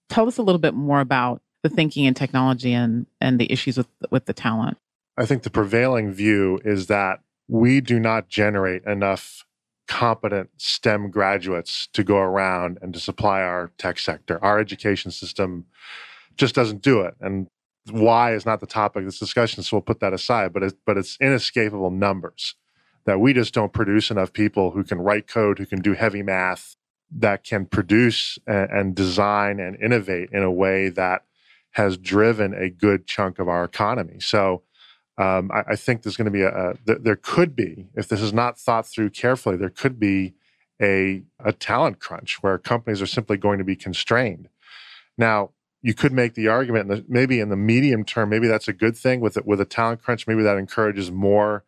tell 0.09 0.27
us 0.29 0.39
a 0.39 0.43
little 0.43 0.59
bit 0.59 0.75
more 0.75 1.01
about 1.01 1.43
the 1.63 1.69
thinking 1.69 2.05
in 2.05 2.15
technology 2.15 2.73
and, 2.73 3.07
and 3.21 3.41
the 3.41 3.51
issues 3.51 3.79
with, 3.79 3.89
with 4.11 4.27
the 4.27 4.35
talent. 4.35 4.77
I 5.17 5.27
think 5.27 5.43
the 5.43 5.51
prevailing 5.51 6.13
view 6.13 6.61
is 6.65 6.87
that 6.89 7.21
we 7.47 7.81
do 7.81 8.01
not 8.01 8.29
generate 8.29 8.85
enough 8.85 9.45
competent 9.87 10.51
STEM 10.57 11.11
graduates 11.11 11.89
to 11.93 12.03
go 12.03 12.17
around 12.17 12.79
and 12.81 12.93
to 12.95 13.01
supply 13.01 13.43
our 13.43 13.71
tech 13.79 13.99
sector. 13.99 14.43
Our 14.43 14.59
education 14.59 15.11
system 15.11 15.67
just 16.37 16.55
doesn't 16.55 16.83
do 16.83 17.03
it. 17.03 17.15
And 17.21 17.49
why 17.91 18.35
is 18.35 18.47
not 18.47 18.61
the 18.61 18.67
topic 18.67 19.01
of 19.01 19.07
this 19.07 19.19
discussion, 19.19 19.63
so 19.63 19.77
we'll 19.77 19.83
put 19.83 20.01
that 20.01 20.15
aside. 20.15 20.53
But 20.53 20.63
it's, 20.63 20.75
but 20.87 20.97
it's 20.97 21.19
inescapable 21.21 21.91
numbers 21.91 22.55
that 23.05 23.21
we 23.21 23.35
just 23.35 23.53
don't 23.53 23.73
produce 23.73 24.11
enough 24.11 24.33
people 24.33 24.71
who 24.71 24.83
can 24.83 24.99
write 24.99 25.29
code, 25.29 25.59
who 25.59 25.67
can 25.67 25.81
do 25.81 25.93
heavy 25.93 26.23
math, 26.23 26.77
that 27.11 27.45
can 27.45 27.67
produce 27.67 28.39
and, 28.47 28.71
and 28.71 28.95
design 28.95 29.61
and 29.61 29.81
innovate 29.81 30.31
in 30.33 30.43
a 30.43 30.51
way 30.51 30.89
that 30.89 31.25
has 31.73 31.99
driven 31.99 32.55
a 32.55 32.71
good 32.71 33.07
chunk 33.07 33.39
of 33.39 33.49
our 33.49 33.65
economy. 33.65 34.19
So 34.21 34.63
um, 35.17 35.51
I, 35.53 35.63
I, 35.69 35.77
think 35.77 36.03
there's 36.03 36.17
going 36.17 36.25
to 36.27 36.31
be 36.31 36.43
a, 36.43 36.71
a 36.71 36.75
th- 36.87 36.99
there 37.03 37.17
could 37.17 37.55
be 37.55 37.87
if 37.95 38.09
this 38.09 38.21
is 38.21 38.33
not 38.33 38.59
thought 38.59 38.87
through 38.87 39.11
carefully, 39.11 39.57
there 39.57 39.71
could 39.71 40.01
be 40.01 40.35
a 40.83 41.23
a 41.39 41.53
talent 41.53 42.01
crunch 42.01 42.43
where 42.43 42.59
companies 42.59 43.01
are 43.01 43.07
simply 43.07 43.37
going 43.37 43.59
to 43.59 43.65
be 43.65 43.77
constrained. 43.77 44.49
Now, 45.17 45.51
you 45.83 45.95
could 45.95 46.13
make 46.13 46.35
the 46.35 46.49
argument 46.49 46.89
that 46.89 47.09
maybe 47.09 47.39
in 47.39 47.49
the 47.49 47.57
medium 47.57 48.05
term, 48.05 48.31
maybe 48.31 48.49
that's 48.49 48.67
a 48.67 48.73
good 48.73 48.97
thing 48.97 49.21
with 49.21 49.37
it, 49.37 49.47
with 49.47 49.61
a 49.61 49.65
talent 49.65 50.03
crunch. 50.03 50.27
Maybe 50.27 50.43
that 50.43 50.57
encourages 50.57 51.13
more 51.13 51.65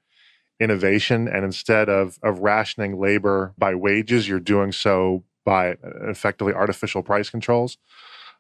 innovation, 0.58 1.28
and 1.28 1.44
instead 1.44 1.88
of 1.88 2.18
of 2.22 2.40
rationing 2.40 2.98
labor 2.98 3.54
by 3.56 3.76
wages, 3.76 4.28
you're 4.28 4.40
doing 4.40 4.72
so 4.72 5.22
by 5.44 5.72
uh, 5.72 6.08
effectively 6.08 6.52
artificial 6.52 7.02
price 7.02 7.30
controls 7.30 7.78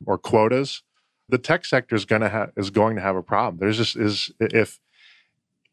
or 0.04 0.18
quotas. 0.18 0.82
The 1.28 1.38
tech 1.38 1.64
sector 1.64 1.94
is 1.94 2.04
going 2.04 2.22
to 2.22 2.28
have 2.28 2.50
is 2.56 2.70
going 2.70 2.96
to 2.96 3.02
have 3.02 3.14
a 3.14 3.22
problem. 3.22 3.58
There's 3.58 3.76
just 3.76 3.96
is 3.96 4.32
if 4.40 4.80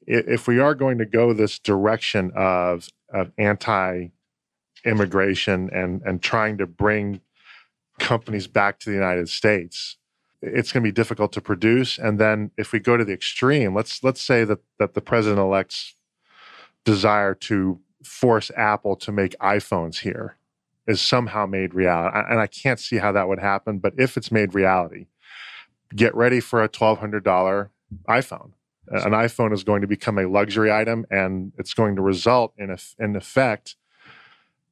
if 0.07 0.47
we 0.47 0.59
are 0.59 0.75
going 0.75 0.97
to 0.97 1.05
go 1.05 1.33
this 1.33 1.59
direction 1.59 2.31
of, 2.35 2.89
of 3.13 3.31
anti 3.37 4.07
immigration 4.85 5.69
and, 5.71 6.01
and 6.03 6.21
trying 6.21 6.57
to 6.57 6.67
bring 6.67 7.21
companies 7.99 8.47
back 8.47 8.79
to 8.79 8.89
the 8.89 8.95
United 8.95 9.29
States, 9.29 9.97
it's 10.41 10.71
going 10.71 10.83
to 10.83 10.87
be 10.87 10.91
difficult 10.91 11.31
to 11.33 11.41
produce. 11.41 11.97
And 11.97 12.19
then 12.19 12.51
if 12.57 12.73
we 12.73 12.79
go 12.79 12.97
to 12.97 13.05
the 13.05 13.13
extreme, 13.13 13.73
let's 13.73 14.03
let's 14.03 14.21
say 14.21 14.43
that 14.43 14.59
that 14.77 14.93
the 14.93 15.01
president 15.01 15.39
elect's 15.39 15.95
desire 16.83 17.33
to 17.33 17.79
force 18.03 18.51
Apple 18.57 18.95
to 18.97 19.11
make 19.11 19.37
iPhones 19.39 19.99
here 19.99 20.35
is 20.85 21.01
somehow 21.01 21.45
made 21.45 21.73
reality. 21.73 22.17
And 22.29 22.39
I 22.39 22.47
can't 22.47 22.79
see 22.79 22.97
how 22.97 23.13
that 23.13 23.29
would 23.29 23.39
happen, 23.39 23.79
but 23.79 23.93
if 23.97 24.17
it's 24.17 24.31
made 24.31 24.53
reality, 24.53 25.07
get 25.95 26.13
ready 26.13 26.41
for 26.41 26.61
a 26.61 26.67
$1,200 26.67 27.69
iPhone 28.09 28.51
Uh, 28.91 29.01
an 29.05 29.11
iPhone 29.11 29.53
is 29.53 29.63
going 29.63 29.81
to 29.81 29.87
become 29.87 30.17
a 30.17 30.27
luxury 30.27 30.71
item, 30.71 31.05
and 31.09 31.53
it's 31.57 31.73
going 31.73 31.95
to 31.95 32.01
result 32.01 32.53
in, 32.57 32.69
a, 32.69 32.77
in 32.99 33.15
effect 33.15 33.75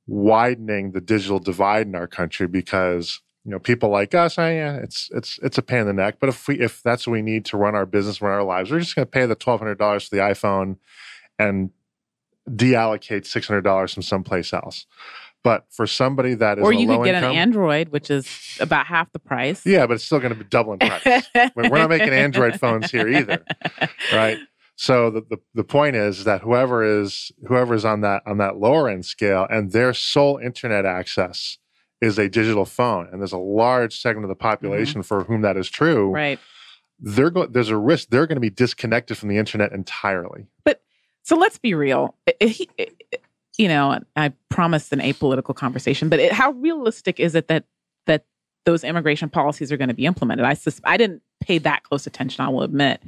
widening 0.07 0.91
the 0.91 1.01
digital 1.01 1.39
divide 1.39 1.87
in 1.87 1.95
our 1.95 2.07
country 2.07 2.47
because 2.47 3.21
you 3.45 3.51
know 3.51 3.59
people 3.59 3.89
like 3.89 4.13
us, 4.13 4.37
oh, 4.37 4.47
yeah, 4.47 4.75
it's 4.75 5.09
it's 5.13 5.39
it's 5.41 5.57
a 5.57 5.61
pain 5.61 5.81
in 5.81 5.87
the 5.87 5.93
neck. 5.93 6.17
But 6.19 6.29
if 6.29 6.47
we 6.47 6.59
if 6.59 6.83
that's 6.83 7.07
what 7.07 7.13
we 7.13 7.21
need 7.21 7.45
to 7.45 7.57
run 7.57 7.75
our 7.75 7.85
business, 7.85 8.21
run 8.21 8.31
our 8.31 8.43
lives, 8.43 8.69
we're 8.69 8.79
just 8.79 8.95
going 8.95 9.05
to 9.05 9.11
pay 9.11 9.25
the 9.25 9.35
twelve 9.35 9.59
hundred 9.59 9.79
dollars 9.79 10.07
for 10.07 10.15
the 10.15 10.21
iPhone 10.21 10.77
and 11.39 11.71
deallocate 12.49 13.25
six 13.25 13.47
hundred 13.47 13.63
dollars 13.63 13.93
from 13.93 14.03
someplace 14.03 14.53
else. 14.53 14.85
But 15.43 15.65
for 15.71 15.87
somebody 15.87 16.35
that 16.35 16.59
is 16.59 16.63
or 16.63 16.71
you 16.71 16.87
could 16.87 17.03
get 17.03 17.15
income, 17.15 17.31
an 17.31 17.37
Android, 17.37 17.89
which 17.89 18.11
is 18.11 18.27
about 18.59 18.85
half 18.85 19.11
the 19.11 19.19
price. 19.19 19.65
Yeah, 19.65 19.87
but 19.87 19.95
it's 19.95 20.03
still 20.03 20.19
going 20.19 20.33
to 20.33 20.37
be 20.37 20.45
doubling 20.45 20.79
price. 20.79 21.25
We're 21.55 21.69
not 21.69 21.89
making 21.89 22.09
Android 22.09 22.59
phones 22.59 22.91
here 22.91 23.07
either, 23.07 23.43
right? 24.13 24.37
So 24.75 25.09
the, 25.09 25.21
the, 25.29 25.37
the 25.53 25.63
point 25.63 25.95
is 25.95 26.23
that 26.23 26.41
whoever 26.41 26.83
is 26.83 27.31
whoever 27.47 27.73
is 27.73 27.85
on 27.85 28.01
that 28.01 28.23
on 28.25 28.37
that 28.37 28.57
lower 28.57 28.89
end 28.89 29.05
scale 29.05 29.47
and 29.49 29.71
their 29.71 29.93
sole 29.93 30.37
internet 30.37 30.85
access 30.85 31.57
is 32.01 32.17
a 32.17 32.27
digital 32.27 32.65
phone, 32.65 33.07
and 33.11 33.21
there's 33.21 33.31
a 33.31 33.37
large 33.37 33.99
segment 33.99 34.25
of 34.25 34.29
the 34.29 34.35
population 34.35 35.01
mm-hmm. 35.01 35.07
for 35.07 35.23
whom 35.23 35.41
that 35.41 35.55
is 35.55 35.69
true. 35.69 36.11
Right. 36.11 36.39
They're 36.99 37.29
go- 37.29 37.47
there's 37.47 37.69
a 37.69 37.77
risk 37.77 38.09
they're 38.09 38.27
going 38.27 38.37
to 38.37 38.41
be 38.41 38.49
disconnected 38.49 39.17
from 39.17 39.29
the 39.29 39.37
internet 39.37 39.71
entirely. 39.71 40.47
But 40.63 40.81
so 41.23 41.35
let's 41.35 41.59
be 41.59 41.73
real. 41.73 42.15
He, 42.39 42.67
you 43.57 43.67
know, 43.67 43.99
I 44.15 44.33
promised 44.49 44.91
an 44.93 44.99
apolitical 44.99 45.55
conversation, 45.55 46.09
but 46.09 46.19
it, 46.19 46.31
how 46.31 46.51
realistic 46.51 47.19
is 47.19 47.35
it 47.35 47.47
that 47.47 47.65
that 48.07 48.25
those 48.65 48.83
immigration 48.83 49.29
policies 49.29 49.71
are 49.71 49.77
going 49.77 49.89
to 49.89 49.93
be 49.93 50.05
implemented? 50.05 50.45
I 50.45 50.53
sus- 50.53 50.81
I 50.83 50.97
didn't 50.97 51.21
pay 51.41 51.57
that 51.59 51.83
close 51.83 52.07
attention, 52.07 52.43
I 52.43 52.49
will 52.49 52.63
admit, 52.63 53.01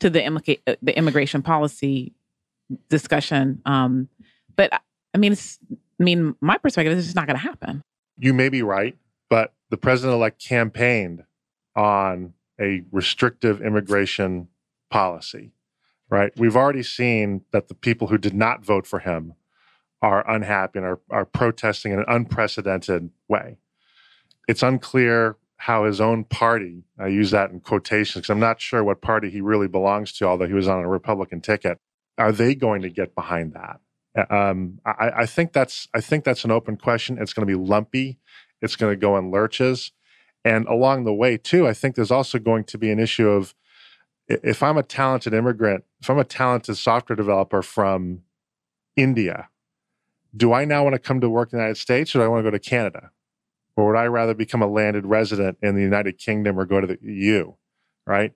to 0.00 0.10
the 0.10 0.20
immica- 0.20 0.76
the 0.82 0.96
immigration 0.96 1.42
policy 1.42 2.12
discussion. 2.88 3.62
Um, 3.66 4.08
but 4.56 4.72
I 5.14 5.18
mean, 5.18 5.36
I 6.00 6.02
mean, 6.02 6.34
my 6.40 6.58
perspective 6.58 6.96
is 6.96 7.06
it's 7.06 7.14
not 7.14 7.26
going 7.26 7.38
to 7.38 7.42
happen. 7.42 7.82
You 8.18 8.34
may 8.34 8.48
be 8.48 8.62
right, 8.62 8.96
but 9.28 9.52
the 9.70 9.76
president 9.76 10.14
elect 10.14 10.44
campaigned 10.44 11.24
on 11.76 12.34
a 12.60 12.82
restrictive 12.92 13.60
immigration 13.60 14.48
policy, 14.90 15.52
right? 16.08 16.32
We've 16.36 16.56
already 16.56 16.82
seen 16.82 17.42
that 17.52 17.68
the 17.68 17.74
people 17.74 18.08
who 18.08 18.18
did 18.18 18.34
not 18.34 18.64
vote 18.64 18.86
for 18.86 19.00
him 19.00 19.34
are 20.04 20.30
unhappy 20.30 20.78
and 20.78 20.86
are, 20.86 21.00
are 21.10 21.24
protesting 21.24 21.92
in 21.92 21.98
an 21.98 22.04
unprecedented 22.08 23.08
way. 23.26 23.56
It's 24.46 24.62
unclear 24.62 25.38
how 25.56 25.84
his 25.84 25.98
own 25.98 26.24
party, 26.24 26.84
I 26.98 27.06
use 27.06 27.30
that 27.30 27.50
in 27.50 27.60
quotations 27.60 28.16
because 28.22 28.30
I'm 28.30 28.38
not 28.38 28.60
sure 28.60 28.84
what 28.84 29.00
party 29.00 29.30
he 29.30 29.40
really 29.40 29.66
belongs 29.66 30.12
to, 30.14 30.26
although 30.26 30.46
he 30.46 30.52
was 30.52 30.68
on 30.68 30.84
a 30.84 30.88
Republican 30.88 31.40
ticket. 31.40 31.78
Are 32.18 32.32
they 32.32 32.54
going 32.54 32.82
to 32.82 32.90
get 32.90 33.14
behind 33.14 33.54
that? 33.54 33.80
Um, 34.30 34.78
I, 34.84 35.10
I, 35.16 35.26
think 35.26 35.54
that's 35.54 35.88
I 35.94 36.02
think 36.02 36.24
that's 36.24 36.44
an 36.44 36.50
open 36.50 36.76
question. 36.76 37.16
It's 37.18 37.32
going 37.32 37.48
to 37.48 37.58
be 37.58 37.60
lumpy. 37.60 38.18
It's 38.60 38.76
going 38.76 38.92
to 38.92 38.96
go 38.96 39.16
in 39.16 39.30
lurches, 39.30 39.90
and 40.44 40.66
along 40.68 41.04
the 41.04 41.14
way 41.14 41.36
too, 41.36 41.66
I 41.66 41.72
think 41.72 41.96
there's 41.96 42.12
also 42.12 42.38
going 42.38 42.64
to 42.64 42.78
be 42.78 42.90
an 42.92 43.00
issue 43.00 43.28
of 43.28 43.54
if 44.28 44.62
I'm 44.62 44.78
a 44.78 44.84
talented 44.84 45.34
immigrant, 45.34 45.84
if 46.00 46.08
I'm 46.08 46.18
a 46.18 46.24
talented 46.24 46.76
software 46.76 47.16
developer 47.16 47.62
from 47.62 48.20
India 48.96 49.48
do 50.36 50.52
I 50.52 50.64
now 50.64 50.82
want 50.84 50.94
to 50.94 50.98
come 50.98 51.20
to 51.20 51.30
work 51.30 51.52
in 51.52 51.58
the 51.58 51.62
United 51.62 51.80
States 51.80 52.14
or 52.14 52.18
do 52.18 52.24
I 52.24 52.28
want 52.28 52.44
to 52.44 52.50
go 52.50 52.56
to 52.56 52.58
Canada? 52.58 53.10
Or 53.76 53.88
would 53.88 53.96
I 53.96 54.06
rather 54.06 54.34
become 54.34 54.62
a 54.62 54.66
landed 54.66 55.04
resident 55.06 55.58
in 55.62 55.74
the 55.74 55.82
United 55.82 56.18
Kingdom 56.18 56.58
or 56.58 56.64
go 56.64 56.80
to 56.80 56.86
the 56.86 56.98
EU? 57.02 57.54
Right. 58.06 58.32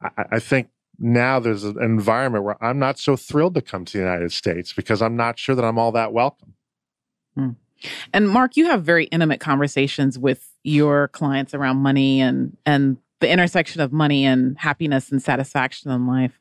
I, 0.00 0.24
I 0.32 0.38
think 0.38 0.68
now 0.98 1.40
there's 1.40 1.64
an 1.64 1.82
environment 1.82 2.44
where 2.44 2.62
I'm 2.62 2.78
not 2.78 2.98
so 2.98 3.16
thrilled 3.16 3.54
to 3.54 3.62
come 3.62 3.84
to 3.84 3.92
the 3.98 4.04
United 4.04 4.32
States 4.32 4.72
because 4.72 5.02
I'm 5.02 5.16
not 5.16 5.38
sure 5.38 5.54
that 5.54 5.64
I'm 5.64 5.78
all 5.78 5.92
that 5.92 6.12
welcome. 6.12 6.54
Hmm. 7.34 7.50
And 8.12 8.28
Mark, 8.28 8.56
you 8.56 8.66
have 8.66 8.82
very 8.82 9.04
intimate 9.06 9.40
conversations 9.40 10.18
with 10.18 10.48
your 10.62 11.08
clients 11.08 11.52
around 11.52 11.78
money 11.78 12.20
and 12.20 12.56
and 12.64 12.96
the 13.20 13.30
intersection 13.30 13.80
of 13.80 13.92
money 13.92 14.24
and 14.24 14.56
happiness 14.58 15.10
and 15.10 15.22
satisfaction 15.22 15.90
in 15.90 16.06
life. 16.06 16.40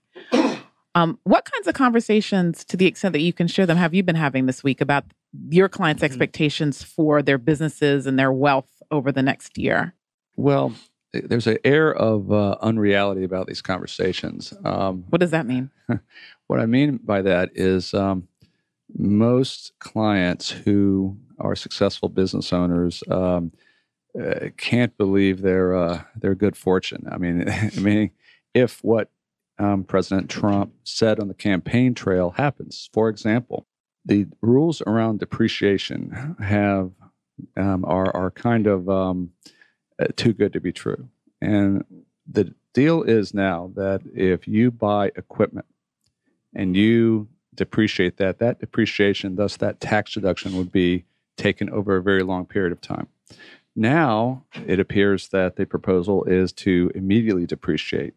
Um, 0.95 1.19
what 1.23 1.45
kinds 1.45 1.67
of 1.67 1.73
conversations, 1.73 2.63
to 2.65 2.77
the 2.77 2.85
extent 2.85 3.13
that 3.13 3.21
you 3.21 3.33
can 3.33 3.47
share 3.47 3.65
them, 3.65 3.77
have 3.77 3.93
you 3.93 4.03
been 4.03 4.15
having 4.15 4.45
this 4.45 4.63
week 4.63 4.79
about 4.79 5.05
your 5.49 5.67
clients' 5.67 5.99
mm-hmm. 5.99 6.05
expectations 6.05 6.83
for 6.83 7.23
their 7.23 7.37
businesses 7.37 8.05
and 8.05 8.19
their 8.19 8.31
wealth 8.31 8.81
over 8.91 9.11
the 9.11 9.23
next 9.23 9.57
year? 9.57 9.95
Well, 10.35 10.73
there's 11.13 11.47
an 11.47 11.57
air 11.63 11.93
of 11.93 12.31
uh, 12.31 12.57
unreality 12.61 13.23
about 13.23 13.47
these 13.47 13.61
conversations. 13.61 14.53
Um, 14.63 15.05
what 15.09 15.19
does 15.19 15.31
that 15.31 15.47
mean? 15.47 15.71
what 16.47 16.59
I 16.59 16.65
mean 16.65 16.99
by 17.03 17.21
that 17.21 17.49
is 17.53 17.93
um, 17.93 18.27
most 18.95 19.73
clients 19.79 20.49
who 20.49 21.17
are 21.39 21.55
successful 21.55 22.09
business 22.09 22.53
owners 22.53 23.03
um, 23.09 23.51
uh, 24.19 24.49
can't 24.57 24.95
believe 24.97 25.41
their 25.41 25.75
uh, 25.75 26.03
their 26.15 26.35
good 26.35 26.55
fortune. 26.55 27.07
I 27.11 27.17
mean, 27.17 27.49
I 27.49 27.79
mean, 27.79 28.11
if 28.53 28.83
what 28.83 29.09
um, 29.59 29.83
President 29.83 30.29
Trump 30.29 30.73
said 30.83 31.19
on 31.19 31.27
the 31.27 31.33
campaign 31.33 31.93
trail 31.93 32.31
happens. 32.31 32.89
For 32.93 33.09
example, 33.09 33.67
the 34.05 34.27
rules 34.41 34.81
around 34.81 35.19
depreciation 35.19 36.35
have 36.39 36.91
um, 37.57 37.85
are 37.85 38.15
are 38.15 38.31
kind 38.31 38.67
of 38.67 38.89
um, 38.89 39.31
uh, 39.99 40.07
too 40.15 40.33
good 40.33 40.53
to 40.53 40.59
be 40.59 40.71
true, 40.71 41.07
and 41.41 41.83
the 42.29 42.53
deal 42.73 43.03
is 43.03 43.33
now 43.33 43.71
that 43.75 44.01
if 44.13 44.47
you 44.47 44.71
buy 44.71 45.07
equipment 45.15 45.65
and 46.55 46.75
you 46.75 47.27
depreciate 47.55 48.17
that, 48.17 48.39
that 48.39 48.59
depreciation, 48.59 49.35
thus 49.35 49.57
that 49.57 49.79
tax 49.79 50.13
deduction, 50.13 50.57
would 50.57 50.71
be 50.71 51.05
taken 51.37 51.69
over 51.69 51.97
a 51.97 52.03
very 52.03 52.23
long 52.23 52.45
period 52.45 52.71
of 52.71 52.81
time. 52.81 53.07
Now 53.75 54.45
it 54.67 54.79
appears 54.79 55.29
that 55.29 55.55
the 55.55 55.65
proposal 55.65 56.23
is 56.25 56.51
to 56.53 56.91
immediately 56.93 57.45
depreciate 57.45 58.13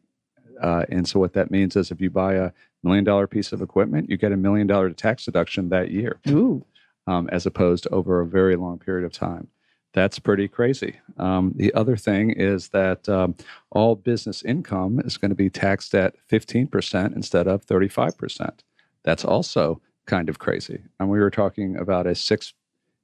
uh, 0.60 0.84
and 0.88 1.08
so 1.08 1.20
what 1.20 1.32
that 1.34 1.50
means 1.50 1.76
is 1.76 1.90
if 1.90 2.00
you 2.00 2.10
buy 2.10 2.34
a 2.34 2.52
million 2.82 3.04
dollar 3.04 3.26
piece 3.26 3.52
of 3.52 3.62
equipment, 3.62 4.10
you 4.10 4.16
get 4.16 4.32
a 4.32 4.36
million 4.36 4.66
dollar 4.66 4.90
tax 4.90 5.24
deduction 5.24 5.68
that 5.68 5.90
year, 5.90 6.18
Ooh. 6.28 6.64
um, 7.06 7.28
as 7.30 7.46
opposed 7.46 7.84
to 7.84 7.90
over 7.90 8.20
a 8.20 8.26
very 8.26 8.56
long 8.56 8.78
period 8.78 9.04
of 9.04 9.12
time. 9.12 9.48
That's 9.92 10.18
pretty 10.18 10.46
crazy. 10.46 11.00
Um, 11.16 11.52
the 11.56 11.72
other 11.72 11.96
thing 11.96 12.30
is 12.30 12.68
that 12.68 13.08
um, 13.08 13.34
all 13.70 13.94
business 13.94 14.42
income 14.42 15.00
is 15.00 15.16
going 15.16 15.30
to 15.30 15.34
be 15.34 15.48
taxed 15.48 15.94
at 15.94 16.14
15% 16.30 17.16
instead 17.16 17.46
of 17.46 17.64
35%. 17.64 18.58
That's 19.04 19.24
also 19.24 19.80
kind 20.06 20.28
of 20.28 20.38
crazy. 20.38 20.82
And 21.00 21.08
we 21.08 21.18
were 21.18 21.30
talking 21.30 21.78
about 21.78 22.06
a 22.06 22.10
$6 22.10 22.52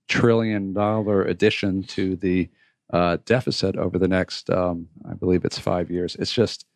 trillion 0.08 0.76
addition 0.76 1.82
to 1.84 2.16
the 2.16 2.50
uh, 2.92 3.16
deficit 3.24 3.76
over 3.76 3.98
the 3.98 4.08
next, 4.08 4.50
um, 4.50 4.86
I 5.08 5.14
believe 5.14 5.46
it's 5.46 5.58
five 5.58 5.90
years. 5.90 6.14
It's 6.16 6.32
just 6.32 6.66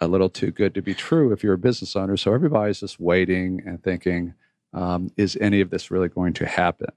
a 0.00 0.08
little 0.08 0.28
too 0.28 0.50
good 0.50 0.74
to 0.74 0.82
be 0.82 0.94
true 0.94 1.32
if 1.32 1.42
you're 1.42 1.54
a 1.54 1.58
business 1.58 1.96
owner. 1.96 2.16
So 2.16 2.34
everybody's 2.34 2.80
just 2.80 3.00
waiting 3.00 3.62
and 3.66 3.82
thinking, 3.82 4.34
um, 4.72 5.10
is 5.16 5.36
any 5.40 5.60
of 5.60 5.70
this 5.70 5.90
really 5.90 6.08
going 6.08 6.34
to 6.34 6.46
happen? 6.46 6.90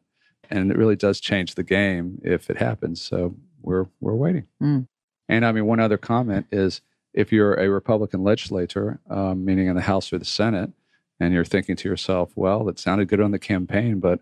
and 0.50 0.72
it 0.72 0.78
really 0.78 0.96
does 0.96 1.20
change 1.20 1.56
the 1.56 1.64
game 1.64 2.20
if 2.24 2.50
it 2.50 2.58
happens. 2.58 3.02
So 3.02 3.36
we're 3.62 3.86
we're 4.00 4.16
waiting. 4.16 4.48
Mm. 4.62 4.88
And 5.28 5.46
I 5.46 5.52
mean, 5.52 5.66
one 5.66 5.80
other 5.80 5.98
comment 5.98 6.48
is 6.52 6.82
if 7.14 7.32
you're 7.32 7.54
a 7.56 7.70
Republican 7.70 8.24
legislator, 8.24 9.00
um, 9.10 9.46
meaning 9.46 9.68
in 9.68 9.76
the 9.76 9.82
House 9.82 10.12
or 10.12 10.18
the 10.18 10.26
Senate, 10.26 10.72
and 11.20 11.34
you're 11.34 11.46
thinking 11.46 11.76
to 11.78 11.90
yourself, 11.90 12.32
"Well, 12.36 12.68
it 12.70 12.80
sounded 12.80 13.08
good 13.08 13.22
on 13.22 13.32
the 13.32 13.40
campaign, 13.40 14.00
but 14.00 14.22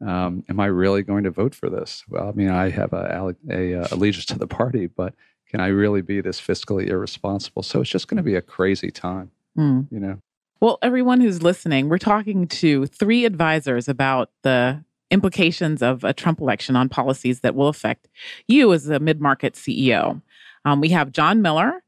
um, 0.00 0.44
am 0.48 0.60
I 0.60 0.66
really 0.66 1.02
going 1.02 1.24
to 1.24 1.30
vote 1.30 1.54
for 1.54 1.70
this?" 1.70 2.04
Well, 2.08 2.28
I 2.28 2.32
mean, 2.32 2.50
I 2.50 2.70
have 2.70 2.92
a, 2.92 3.34
a, 3.50 3.72
a 3.72 3.88
allegiance 3.92 4.26
to 4.26 4.38
the 4.38 4.46
party, 4.46 4.86
but 4.86 5.14
can 5.48 5.60
I 5.60 5.68
really 5.68 6.02
be 6.02 6.20
this 6.20 6.40
fiscally 6.40 6.86
irresponsible? 6.88 7.62
So 7.62 7.80
it's 7.80 7.90
just 7.90 8.08
going 8.08 8.16
to 8.18 8.22
be 8.22 8.34
a 8.34 8.42
crazy 8.42 8.90
time, 8.90 9.30
Mm. 9.56 9.88
you 9.90 9.98
know. 10.00 10.18
Well, 10.60 10.78
everyone 10.82 11.20
who's 11.20 11.42
listening, 11.42 11.88
we're 11.88 11.98
talking 11.98 12.46
to 12.48 12.86
three 12.86 13.24
advisors 13.24 13.88
about 13.88 14.30
the 14.42 14.82
implications 15.10 15.82
of 15.82 16.04
a 16.04 16.12
Trump 16.12 16.40
election 16.40 16.74
on 16.76 16.88
policies 16.88 17.40
that 17.40 17.54
will 17.54 17.68
affect 17.68 18.08
you 18.46 18.72
as 18.72 18.88
a 18.88 18.98
mid 18.98 19.20
market 19.20 19.54
CEO. 19.54 20.20
Um, 20.64 20.80
we 20.80 20.88
have 20.90 21.12
John 21.12 21.40
Miller, 21.42 21.82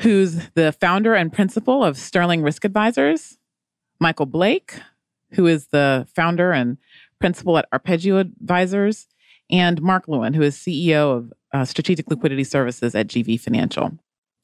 who's 0.00 0.48
the 0.50 0.72
founder 0.80 1.14
and 1.14 1.32
principal 1.32 1.82
of 1.82 1.96
Sterling 1.96 2.42
Risk 2.42 2.64
Advisors, 2.64 3.38
Michael 4.00 4.26
Blake, 4.26 4.74
who 5.32 5.46
is 5.46 5.68
the 5.68 6.06
founder 6.14 6.52
and 6.52 6.78
principal 7.18 7.58
at 7.58 7.66
Arpeggio 7.72 8.18
Advisors, 8.18 9.08
and 9.50 9.80
Mark 9.82 10.08
Lewin, 10.08 10.34
who 10.34 10.42
is 10.42 10.56
CEO 10.56 11.16
of 11.16 11.32
uh, 11.52 11.64
Strategic 11.64 12.10
Liquidity 12.10 12.44
Services 12.44 12.94
at 12.94 13.08
GV 13.08 13.40
Financial. 13.40 13.92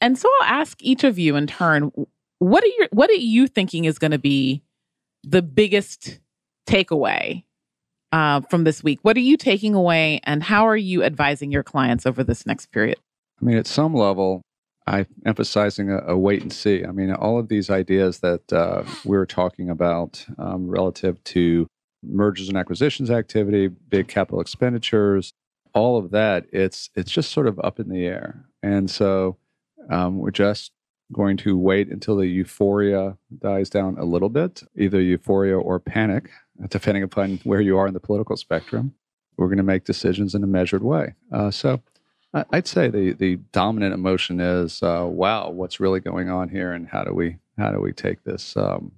And 0.00 0.18
so 0.18 0.28
I'll 0.40 0.60
ask 0.60 0.76
each 0.80 1.04
of 1.04 1.18
you 1.18 1.36
in 1.36 1.46
turn 1.46 1.90
what 2.38 2.62
are 2.62 2.68
you 2.68 2.88
what 2.90 3.10
are 3.10 3.14
you 3.14 3.46
thinking 3.46 3.84
is 3.84 3.98
going 3.98 4.10
to 4.10 4.18
be 4.18 4.62
the 5.22 5.40
biggest 5.42 6.20
takeaway 6.68 7.44
uh, 8.12 8.40
from 8.42 8.64
this 8.64 8.82
week? 8.82 8.98
What 9.02 9.16
are 9.16 9.20
you 9.20 9.36
taking 9.36 9.74
away, 9.74 10.20
and 10.24 10.42
how 10.42 10.66
are 10.68 10.76
you 10.76 11.02
advising 11.02 11.50
your 11.50 11.62
clients 11.62 12.06
over 12.06 12.22
this 12.22 12.46
next 12.46 12.66
period? 12.66 12.98
I 13.40 13.44
mean, 13.44 13.56
at 13.56 13.66
some 13.66 13.94
level, 13.94 14.42
I'm 14.86 15.06
emphasizing 15.24 15.90
a, 15.90 15.98
a 16.08 16.16
wait 16.16 16.42
and 16.42 16.52
see. 16.52 16.84
I 16.84 16.92
mean, 16.92 17.12
all 17.12 17.38
of 17.38 17.48
these 17.48 17.70
ideas 17.70 18.20
that 18.20 18.52
uh, 18.52 18.84
we're 19.04 19.26
talking 19.26 19.70
about 19.70 20.24
um, 20.38 20.68
relative 20.68 21.22
to 21.24 21.66
mergers 22.06 22.48
and 22.48 22.56
acquisitions 22.56 23.10
activity, 23.10 23.68
big 23.68 24.08
capital 24.08 24.40
expenditures, 24.40 25.32
all 25.74 25.98
of 25.98 26.10
that, 26.12 26.46
it's 26.52 26.90
it's 26.94 27.10
just 27.10 27.32
sort 27.32 27.46
of 27.46 27.58
up 27.60 27.80
in 27.80 27.88
the 27.88 28.04
air, 28.04 28.44
and 28.62 28.90
so 28.90 29.36
um, 29.90 30.18
we're 30.18 30.30
just 30.30 30.72
going 31.12 31.36
to 31.36 31.58
wait 31.58 31.88
until 31.88 32.16
the 32.16 32.26
euphoria 32.26 33.16
dies 33.38 33.68
down 33.68 33.98
a 33.98 34.04
little 34.04 34.28
bit, 34.28 34.62
either 34.76 35.00
euphoria 35.00 35.58
or 35.58 35.78
panic, 35.78 36.30
depending 36.68 37.02
upon 37.02 37.38
where 37.44 37.60
you 37.60 37.76
are 37.76 37.86
in 37.86 37.94
the 37.94 38.00
political 38.00 38.36
spectrum. 38.36 38.94
We're 39.36 39.48
going 39.48 39.58
to 39.58 39.64
make 39.64 39.84
decisions 39.84 40.34
in 40.34 40.44
a 40.44 40.46
measured 40.46 40.82
way. 40.84 41.14
Uh, 41.32 41.50
so 41.50 41.82
I'd 42.50 42.66
say 42.66 42.88
the 42.88 43.12
the 43.12 43.36
dominant 43.52 43.94
emotion 43.94 44.40
is, 44.40 44.82
uh, 44.82 45.06
wow, 45.08 45.50
what's 45.50 45.80
really 45.80 46.00
going 46.00 46.28
on 46.30 46.48
here, 46.48 46.72
and 46.72 46.88
how 46.88 47.04
do 47.04 47.12
we 47.12 47.38
how 47.58 47.70
do 47.70 47.80
we 47.80 47.92
take 47.92 48.24
this? 48.24 48.56
Um, 48.56 48.92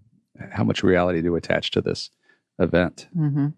how 0.51 0.65
much 0.65 0.83
reality 0.83 1.23
do 1.23 1.33
we 1.33 1.39
attach 1.39 1.71
to 1.73 1.81
this 1.81 2.11
event? 2.59 3.09
Mm-hmm. 3.17 3.49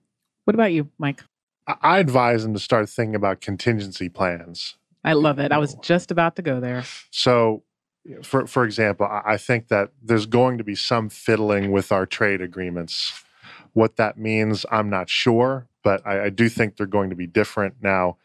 What 0.44 0.54
about 0.54 0.72
you, 0.72 0.90
Mike? 0.98 1.24
I- 1.66 1.76
I 1.82 1.98
advise 1.98 2.42
them 2.42 2.54
to 2.54 2.60
start 2.60 2.88
thinking 2.88 3.14
about 3.14 3.40
contingency 3.40 4.08
plans. 4.08 4.76
I 5.04 5.12
love 5.12 5.38
it. 5.38 5.52
I 5.52 5.58
was 5.58 5.74
just 5.76 6.10
about 6.10 6.36
to 6.36 6.42
go 6.42 6.60
there. 6.60 6.84
So, 7.10 7.62
for 8.22 8.46
for 8.46 8.64
example, 8.64 9.06
I 9.06 9.22
I 9.24 9.36
think 9.36 9.68
that 9.68 9.90
there's 10.02 10.26
going 10.26 10.58
to 10.58 10.64
be 10.64 10.74
some 10.74 11.08
fiddling 11.08 11.70
with 11.72 11.92
our 11.92 12.06
trade 12.06 12.40
agreements. 12.40 13.12
What 13.74 13.96
that 13.96 14.18
means, 14.18 14.66
I'm 14.72 14.90
not 14.90 15.08
sure, 15.08 15.68
but 15.84 16.04
I, 16.06 16.24
I 16.24 16.30
do 16.30 16.48
think 16.48 16.76
they're 16.76 16.86
going 16.86 17.10
to 17.10 17.16
be 17.16 17.26
different 17.26 17.76
now. 17.80 18.16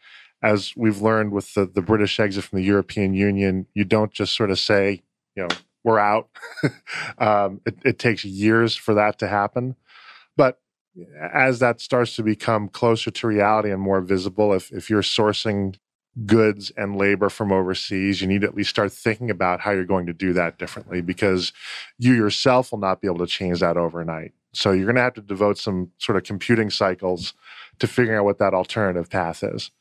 As 0.42 0.74
we've 0.76 1.00
learned 1.00 1.32
with 1.32 1.54
the, 1.54 1.64
the 1.64 1.80
British 1.80 2.18
exit 2.20 2.44
from 2.44 2.58
the 2.58 2.64
European 2.64 3.14
Union, 3.14 3.66
you 3.72 3.84
don't 3.84 4.12
just 4.12 4.36
sort 4.36 4.50
of 4.50 4.58
say, 4.58 5.02
you 5.36 5.42
know, 5.42 5.48
we're 5.84 5.98
out. 5.98 6.28
um, 7.18 7.60
it, 7.64 7.76
it 7.84 7.98
takes 7.98 8.24
years 8.24 8.74
for 8.74 8.94
that 8.94 9.18
to 9.20 9.28
happen. 9.28 9.76
But 10.36 10.60
as 11.32 11.58
that 11.58 11.80
starts 11.80 12.16
to 12.16 12.22
become 12.22 12.68
closer 12.68 13.10
to 13.10 13.26
reality 13.26 13.70
and 13.70 13.80
more 13.80 14.00
visible, 14.00 14.52
if, 14.52 14.70
if 14.72 14.88
you're 14.88 15.02
sourcing 15.02 15.76
goods 16.26 16.70
and 16.76 16.96
labor 16.96 17.28
from 17.28 17.52
overseas, 17.52 18.20
you 18.20 18.28
need 18.28 18.42
to 18.42 18.46
at 18.46 18.54
least 18.54 18.70
start 18.70 18.92
thinking 18.92 19.30
about 19.30 19.60
how 19.60 19.72
you're 19.72 19.84
going 19.84 20.06
to 20.06 20.12
do 20.12 20.32
that 20.32 20.58
differently 20.58 21.00
because 21.00 21.52
you 21.98 22.14
yourself 22.14 22.70
will 22.70 22.78
not 22.78 23.00
be 23.00 23.08
able 23.08 23.18
to 23.18 23.26
change 23.26 23.60
that 23.60 23.76
overnight. 23.76 24.32
So 24.52 24.70
you're 24.70 24.84
going 24.84 24.96
to 24.96 25.02
have 25.02 25.14
to 25.14 25.20
devote 25.20 25.58
some 25.58 25.90
sort 25.98 26.16
of 26.16 26.22
computing 26.22 26.70
cycles 26.70 27.34
to 27.80 27.88
figuring 27.88 28.18
out 28.18 28.24
what 28.24 28.38
that 28.38 28.54
alternative 28.54 29.10
path 29.10 29.42
is. 29.42 29.72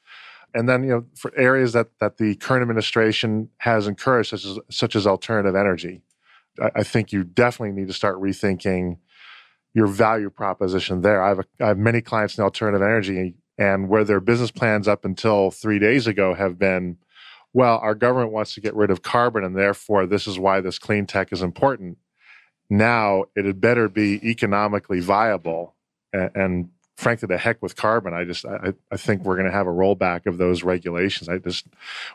And 0.56 0.68
then, 0.68 0.84
you 0.84 0.90
know, 0.90 1.06
for 1.16 1.32
areas 1.38 1.74
that 1.74 1.88
that 2.00 2.18
the 2.18 2.36
current 2.36 2.62
administration 2.62 3.50
has 3.58 3.88
encouraged, 3.88 4.30
such 4.30 4.46
as 4.46 4.60
such 4.70 4.96
as 4.96 5.08
alternative 5.08 5.56
energy, 5.56 6.02
I, 6.62 6.70
I 6.78 6.84
think 6.84 7.12
you 7.12 7.24
definitely 7.24 7.80
need 7.80 7.88
to 7.88 7.94
start 7.94 8.22
rethinking 8.22 8.98
your 9.74 9.88
value 9.88 10.30
proposition 10.30 11.02
there. 11.02 11.22
I 11.24 11.30
have 11.30 11.40
a, 11.40 11.46
I 11.62 11.68
have 11.68 11.78
many 11.78 12.02
clients 12.02 12.38
in 12.38 12.44
alternative 12.44 12.82
energy, 12.82 13.36
and 13.58 13.90
where 13.90 14.04
their 14.04 14.20
business 14.20 14.52
plans 14.52 14.88
up 14.88 15.06
until 15.06 15.52
three 15.52 15.80
days 15.80 16.08
ago 16.08 16.34
have 16.34 16.58
been, 16.58 16.98
well, 17.54 17.78
our 17.80 17.96
government 17.96 18.32
wants 18.32 18.54
to 18.56 18.62
get 18.62 18.76
rid 18.76 18.92
of 18.92 19.02
carbon, 19.02 19.44
and 19.44 19.56
therefore 19.56 20.06
this 20.06 20.28
is 20.28 20.40
why 20.40 20.62
this 20.62 20.80
clean 20.80 21.06
tech 21.06 21.32
is 21.32 21.42
important. 21.42 21.98
Now 22.70 23.26
it 23.36 23.46
had 23.46 23.60
better 23.62 23.90
be 23.90 24.28
economically 24.28 25.00
viable, 25.00 25.76
and, 26.12 26.32
and 26.36 26.70
frankly, 26.96 27.28
the 27.28 27.38
heck 27.38 27.62
with 27.62 27.76
carbon. 27.76 28.14
I 28.14 28.24
just 28.24 28.46
I, 28.46 28.74
I 28.92 28.98
think 28.98 29.24
we're 29.24 29.36
going 29.36 29.48
to 29.48 29.52
have 29.52 29.68
a 29.68 29.72
rollback 29.72 30.26
of 30.26 30.38
those 30.38 30.64
regulations. 30.64 31.30
I 31.30 31.40
just 31.40 31.66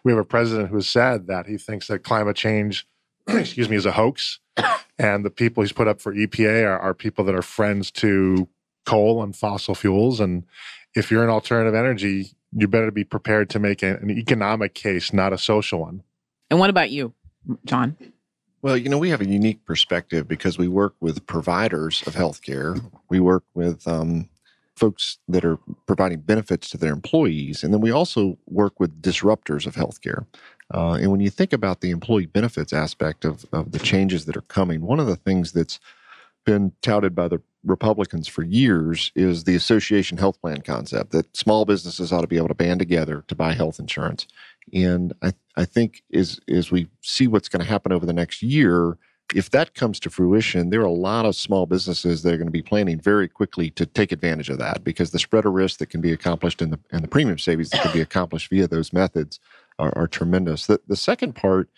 we 0.05 0.13
have 0.13 0.21
a 0.21 0.25
president 0.25 0.71
who 0.71 0.77
has 0.77 0.89
said 0.89 1.27
that 1.27 1.47
he 1.47 1.59
thinks 1.59 1.89
that 1.89 2.05
climate 2.05 2.37
change, 2.37 2.87
excuse 3.27 3.69
me, 3.69 3.77
is 3.77 3.87
a 3.87 3.93
hoax, 3.93 4.41
and 4.99 5.25
the 5.25 5.31
people 5.31 5.63
he's 5.63 5.73
put 5.73 5.89
up 5.89 6.01
for 6.01 6.15
EPA 6.15 6.65
are, 6.65 6.79
are 6.79 6.95
people 6.95 7.25
that 7.25 7.35
are 7.35 7.43
friends 7.43 7.91
to 7.93 8.49
coal 8.85 9.23
and 9.23 9.37
fossil 9.37 9.75
fuels. 9.75 10.19
And 10.21 10.45
if 10.95 11.11
you're 11.11 11.23
an 11.25 11.31
alternative 11.31 11.75
energy, 11.75 12.33
you 12.53 12.67
better 12.67 12.91
be 12.91 13.05
prepared 13.05 13.51
to 13.51 13.59
make 13.59 13.83
a- 13.83 13.97
an 13.99 14.11
economic 14.11 14.75
case, 14.75 15.13
not 15.13 15.33
a 15.33 15.39
social 15.39 15.81
one. 15.81 16.03
And 16.51 16.59
what 16.59 16.71
about 16.71 16.91
you, 16.91 17.13
John? 17.65 17.97
Well, 18.63 18.77
you 18.77 18.89
know, 18.89 18.99
we 18.99 19.11
have 19.11 19.21
a 19.21 19.29
unique 19.29 19.65
perspective 19.65 20.27
because 20.27 20.59
we 20.59 20.67
work 20.67 20.95
with 21.01 21.25
providers 21.27 22.03
of 22.07 22.15
healthcare. 22.15 22.83
We 23.09 23.21
work 23.21 23.45
with 23.55 23.87
um, 23.87 24.29
folks 24.79 25.19
that 25.29 25.45
are 25.45 25.59
providing 25.87 26.21
benefits 26.21 26.71
to 26.71 26.79
their 26.79 26.93
employees, 26.93 27.63
and 27.63 27.73
then 27.73 27.81
we 27.81 27.91
also 27.91 28.39
work 28.47 28.79
with 28.81 29.03
disruptors 29.03 29.67
of 29.67 29.75
healthcare. 29.75 30.27
Uh, 30.73 30.93
and 31.01 31.11
when 31.11 31.21
you 31.21 31.31
think 31.31 31.53
about 31.53 31.81
the 31.81 31.91
employee 31.91 32.27
benefits 32.27 32.73
aspect 32.73 33.25
of, 33.25 33.47
of 33.53 33.73
the 33.73 33.79
changes 33.79 34.25
that 34.27 34.37
are 34.37 34.43
coming, 34.43 34.83
one 34.83 35.01
of 35.01 35.07
the 35.07 35.17
things 35.17 35.53
that's 35.53 35.81
been 36.45 36.73
touted 36.83 37.15
by 37.15 37.29
the 37.29 37.41
Republicans 37.65 38.29
for 38.29 38.43
years 38.43 39.11
is 39.15 39.45
the 39.45 39.57
association 39.57 40.17
health 40.19 40.41
plan 40.41 40.63
concept 40.63 41.11
that 41.11 41.37
small 41.37 41.65
businesses 41.65 42.13
ought 42.13 42.21
to 42.21 42.27
be 42.27 42.37
able 42.37 42.49
to 42.49 42.55
band 42.55 42.79
together 42.79 43.25
to 43.29 43.35
buy 43.35 43.53
health 43.53 43.79
insurance. 43.79 44.27
And 44.73 45.13
I, 45.23 45.33
I 45.57 45.65
think 45.65 46.03
as, 46.13 46.39
as 46.49 46.71
we 46.71 46.89
see 47.03 47.27
what's 47.27 47.49
going 47.49 47.65
to 47.65 47.69
happen 47.69 47.93
over 47.93 48.07
the 48.07 48.13
next 48.13 48.43
year, 48.43 48.97
if 49.35 49.51
that 49.51 49.75
comes 49.75 50.01
to 50.01 50.11
fruition, 50.11 50.71
there 50.71 50.81
are 50.81 50.87
a 50.87 50.91
lot 50.91 51.27
of 51.27 51.37
small 51.37 51.67
businesses 51.67 52.23
that 52.23 52.33
are 52.33 52.39
going 52.39 52.47
to 52.47 52.53
be 52.53 52.63
planning 52.63 52.99
very 52.99 53.29
quickly 53.29 53.71
to 53.71 53.85
take 53.85 54.13
advantage 54.13 54.49
of 54.49 54.59
that 54.59 54.85
because 54.85 55.11
the 55.11 55.19
spread 55.19 55.45
of 55.45 55.53
risk 55.53 55.79
that 55.79 55.91
can 55.91 56.01
be 56.01 56.13
accomplished 56.13 56.63
and 56.63 56.73
the, 56.73 56.81
and 56.93 57.03
the 57.03 57.09
premium 57.09 57.39
savings 57.39 57.71
that 57.71 57.83
can 57.83 57.93
be 57.93 58.01
accomplished 58.09 58.49
via 58.49 58.67
those 58.67 58.93
methods 58.93 59.39
are, 59.79 59.93
are 59.97 60.09
tremendous. 60.09 60.67
The, 60.67 60.81
the 60.89 60.97
second 60.97 61.35
part 61.35 61.69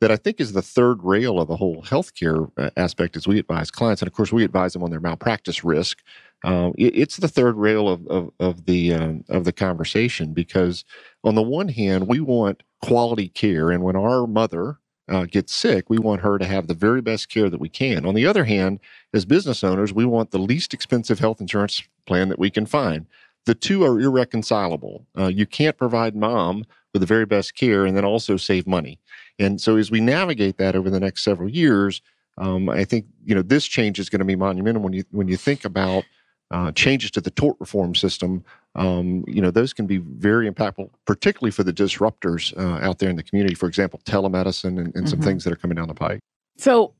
that 0.00 0.10
I 0.10 0.16
think 0.16 0.40
is 0.40 0.52
the 0.52 0.62
third 0.62 1.02
rail 1.02 1.40
of 1.40 1.48
the 1.48 1.56
whole 1.56 1.82
healthcare 1.82 2.50
uh, 2.58 2.70
aspect 2.76 3.16
is 3.16 3.26
we 3.26 3.38
advise 3.38 3.70
clients, 3.70 4.02
and 4.02 4.08
of 4.08 4.14
course 4.14 4.32
we 4.32 4.44
advise 4.44 4.72
them 4.72 4.82
on 4.82 4.90
their 4.90 5.00
malpractice 5.00 5.64
risk. 5.64 6.02
Um, 6.44 6.74
it, 6.76 6.96
it's 6.96 7.16
the 7.16 7.28
third 7.28 7.56
rail 7.56 7.88
of 7.88 8.06
of, 8.08 8.30
of 8.38 8.66
the 8.66 8.92
um, 8.92 9.24
of 9.30 9.44
the 9.44 9.52
conversation 9.52 10.34
because 10.34 10.84
on 11.24 11.34
the 11.34 11.42
one 11.42 11.68
hand 11.68 12.08
we 12.08 12.20
want 12.20 12.62
quality 12.82 13.28
care, 13.28 13.70
and 13.70 13.82
when 13.82 13.96
our 13.96 14.26
mother 14.26 14.78
uh, 15.08 15.24
gets 15.24 15.54
sick, 15.54 15.88
we 15.88 15.98
want 15.98 16.22
her 16.22 16.38
to 16.38 16.44
have 16.44 16.66
the 16.66 16.74
very 16.74 17.00
best 17.00 17.28
care 17.28 17.48
that 17.48 17.60
we 17.60 17.68
can. 17.68 18.04
On 18.04 18.14
the 18.14 18.26
other 18.26 18.44
hand, 18.44 18.80
as 19.14 19.24
business 19.24 19.62
owners, 19.62 19.92
we 19.92 20.04
want 20.04 20.30
the 20.30 20.38
least 20.38 20.74
expensive 20.74 21.18
health 21.18 21.40
insurance 21.40 21.82
plan 22.06 22.28
that 22.28 22.38
we 22.38 22.50
can 22.50 22.66
find. 22.66 23.06
The 23.44 23.54
two 23.54 23.84
are 23.84 24.00
irreconcilable. 24.00 25.06
Uh, 25.16 25.28
you 25.28 25.46
can't 25.46 25.76
provide 25.76 26.16
mom 26.16 26.64
with 26.92 27.00
the 27.00 27.06
very 27.06 27.26
best 27.26 27.54
care 27.54 27.86
and 27.86 27.96
then 27.96 28.04
also 28.04 28.36
save 28.36 28.66
money. 28.66 28.98
And 29.38 29.60
so, 29.60 29.76
as 29.76 29.90
we 29.90 30.00
navigate 30.00 30.56
that 30.58 30.74
over 30.74 30.90
the 30.90 30.98
next 30.98 31.22
several 31.22 31.48
years, 31.48 32.02
um, 32.38 32.68
I 32.68 32.84
think 32.84 33.06
you 33.24 33.34
know 33.34 33.42
this 33.42 33.66
change 33.66 33.98
is 33.98 34.08
going 34.08 34.18
to 34.18 34.24
be 34.24 34.36
monumental 34.36 34.82
when 34.82 34.92
you 34.92 35.04
when 35.10 35.28
you 35.28 35.36
think 35.36 35.64
about 35.64 36.04
uh, 36.50 36.72
changes 36.72 37.10
to 37.12 37.20
the 37.20 37.30
tort 37.30 37.56
reform 37.58 37.94
system. 37.94 38.44
Um, 38.74 39.24
you 39.26 39.40
know 39.40 39.50
those 39.50 39.72
can 39.72 39.86
be 39.86 39.98
very 39.98 40.50
impactful, 40.50 40.90
particularly 41.06 41.50
for 41.50 41.64
the 41.64 41.72
disruptors 41.72 42.56
uh, 42.58 42.84
out 42.86 42.98
there 42.98 43.10
in 43.10 43.16
the 43.16 43.22
community. 43.22 43.54
For 43.54 43.66
example, 43.66 44.00
telemedicine 44.04 44.64
and, 44.64 44.78
and 44.78 44.92
mm-hmm. 44.94 45.06
some 45.06 45.20
things 45.20 45.44
that 45.44 45.52
are 45.52 45.56
coming 45.56 45.76
down 45.76 45.88
the 45.88 45.94
pike. 45.94 46.20
So, 46.58 46.94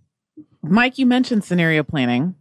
Mike, 0.63 0.99
you 0.99 1.07
mentioned 1.07 1.45
scenario 1.45 1.83
planning, 1.83 2.35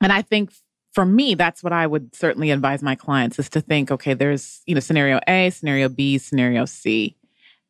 and 0.00 0.12
I 0.12 0.22
think 0.22 0.52
for 0.92 1.04
me, 1.04 1.34
that's 1.34 1.62
what 1.62 1.72
I 1.72 1.86
would 1.86 2.14
certainly 2.14 2.50
advise 2.50 2.82
my 2.82 2.94
clients 2.94 3.38
is 3.38 3.48
to 3.50 3.60
think, 3.60 3.90
okay, 3.90 4.14
there's 4.14 4.62
you 4.66 4.74
know 4.74 4.80
scenario 4.80 5.20
A, 5.26 5.50
scenario 5.50 5.88
B, 5.88 6.18
scenario 6.18 6.64
C, 6.64 7.16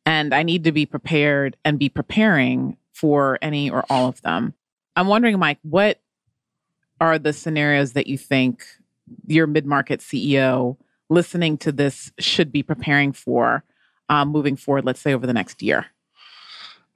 and 0.05 0.33
I 0.33 0.43
need 0.43 0.63
to 0.65 0.71
be 0.71 0.85
prepared 0.85 1.57
and 1.63 1.79
be 1.79 1.89
preparing 1.89 2.77
for 2.93 3.39
any 3.41 3.69
or 3.69 3.85
all 3.89 4.09
of 4.09 4.21
them. 4.21 4.53
I'm 4.95 5.07
wondering, 5.07 5.39
Mike, 5.39 5.59
what 5.61 6.01
are 6.99 7.19
the 7.19 7.33
scenarios 7.33 7.93
that 7.93 8.07
you 8.07 8.17
think 8.17 8.65
your 9.25 9.47
mid 9.47 9.65
market 9.65 9.99
CEO 9.99 10.77
listening 11.09 11.57
to 11.57 11.71
this 11.71 12.11
should 12.19 12.51
be 12.51 12.63
preparing 12.63 13.11
for 13.11 13.63
um, 14.09 14.29
moving 14.29 14.55
forward, 14.55 14.85
let's 14.85 14.99
say 14.99 15.13
over 15.13 15.27
the 15.27 15.33
next 15.33 15.61
year? 15.61 15.87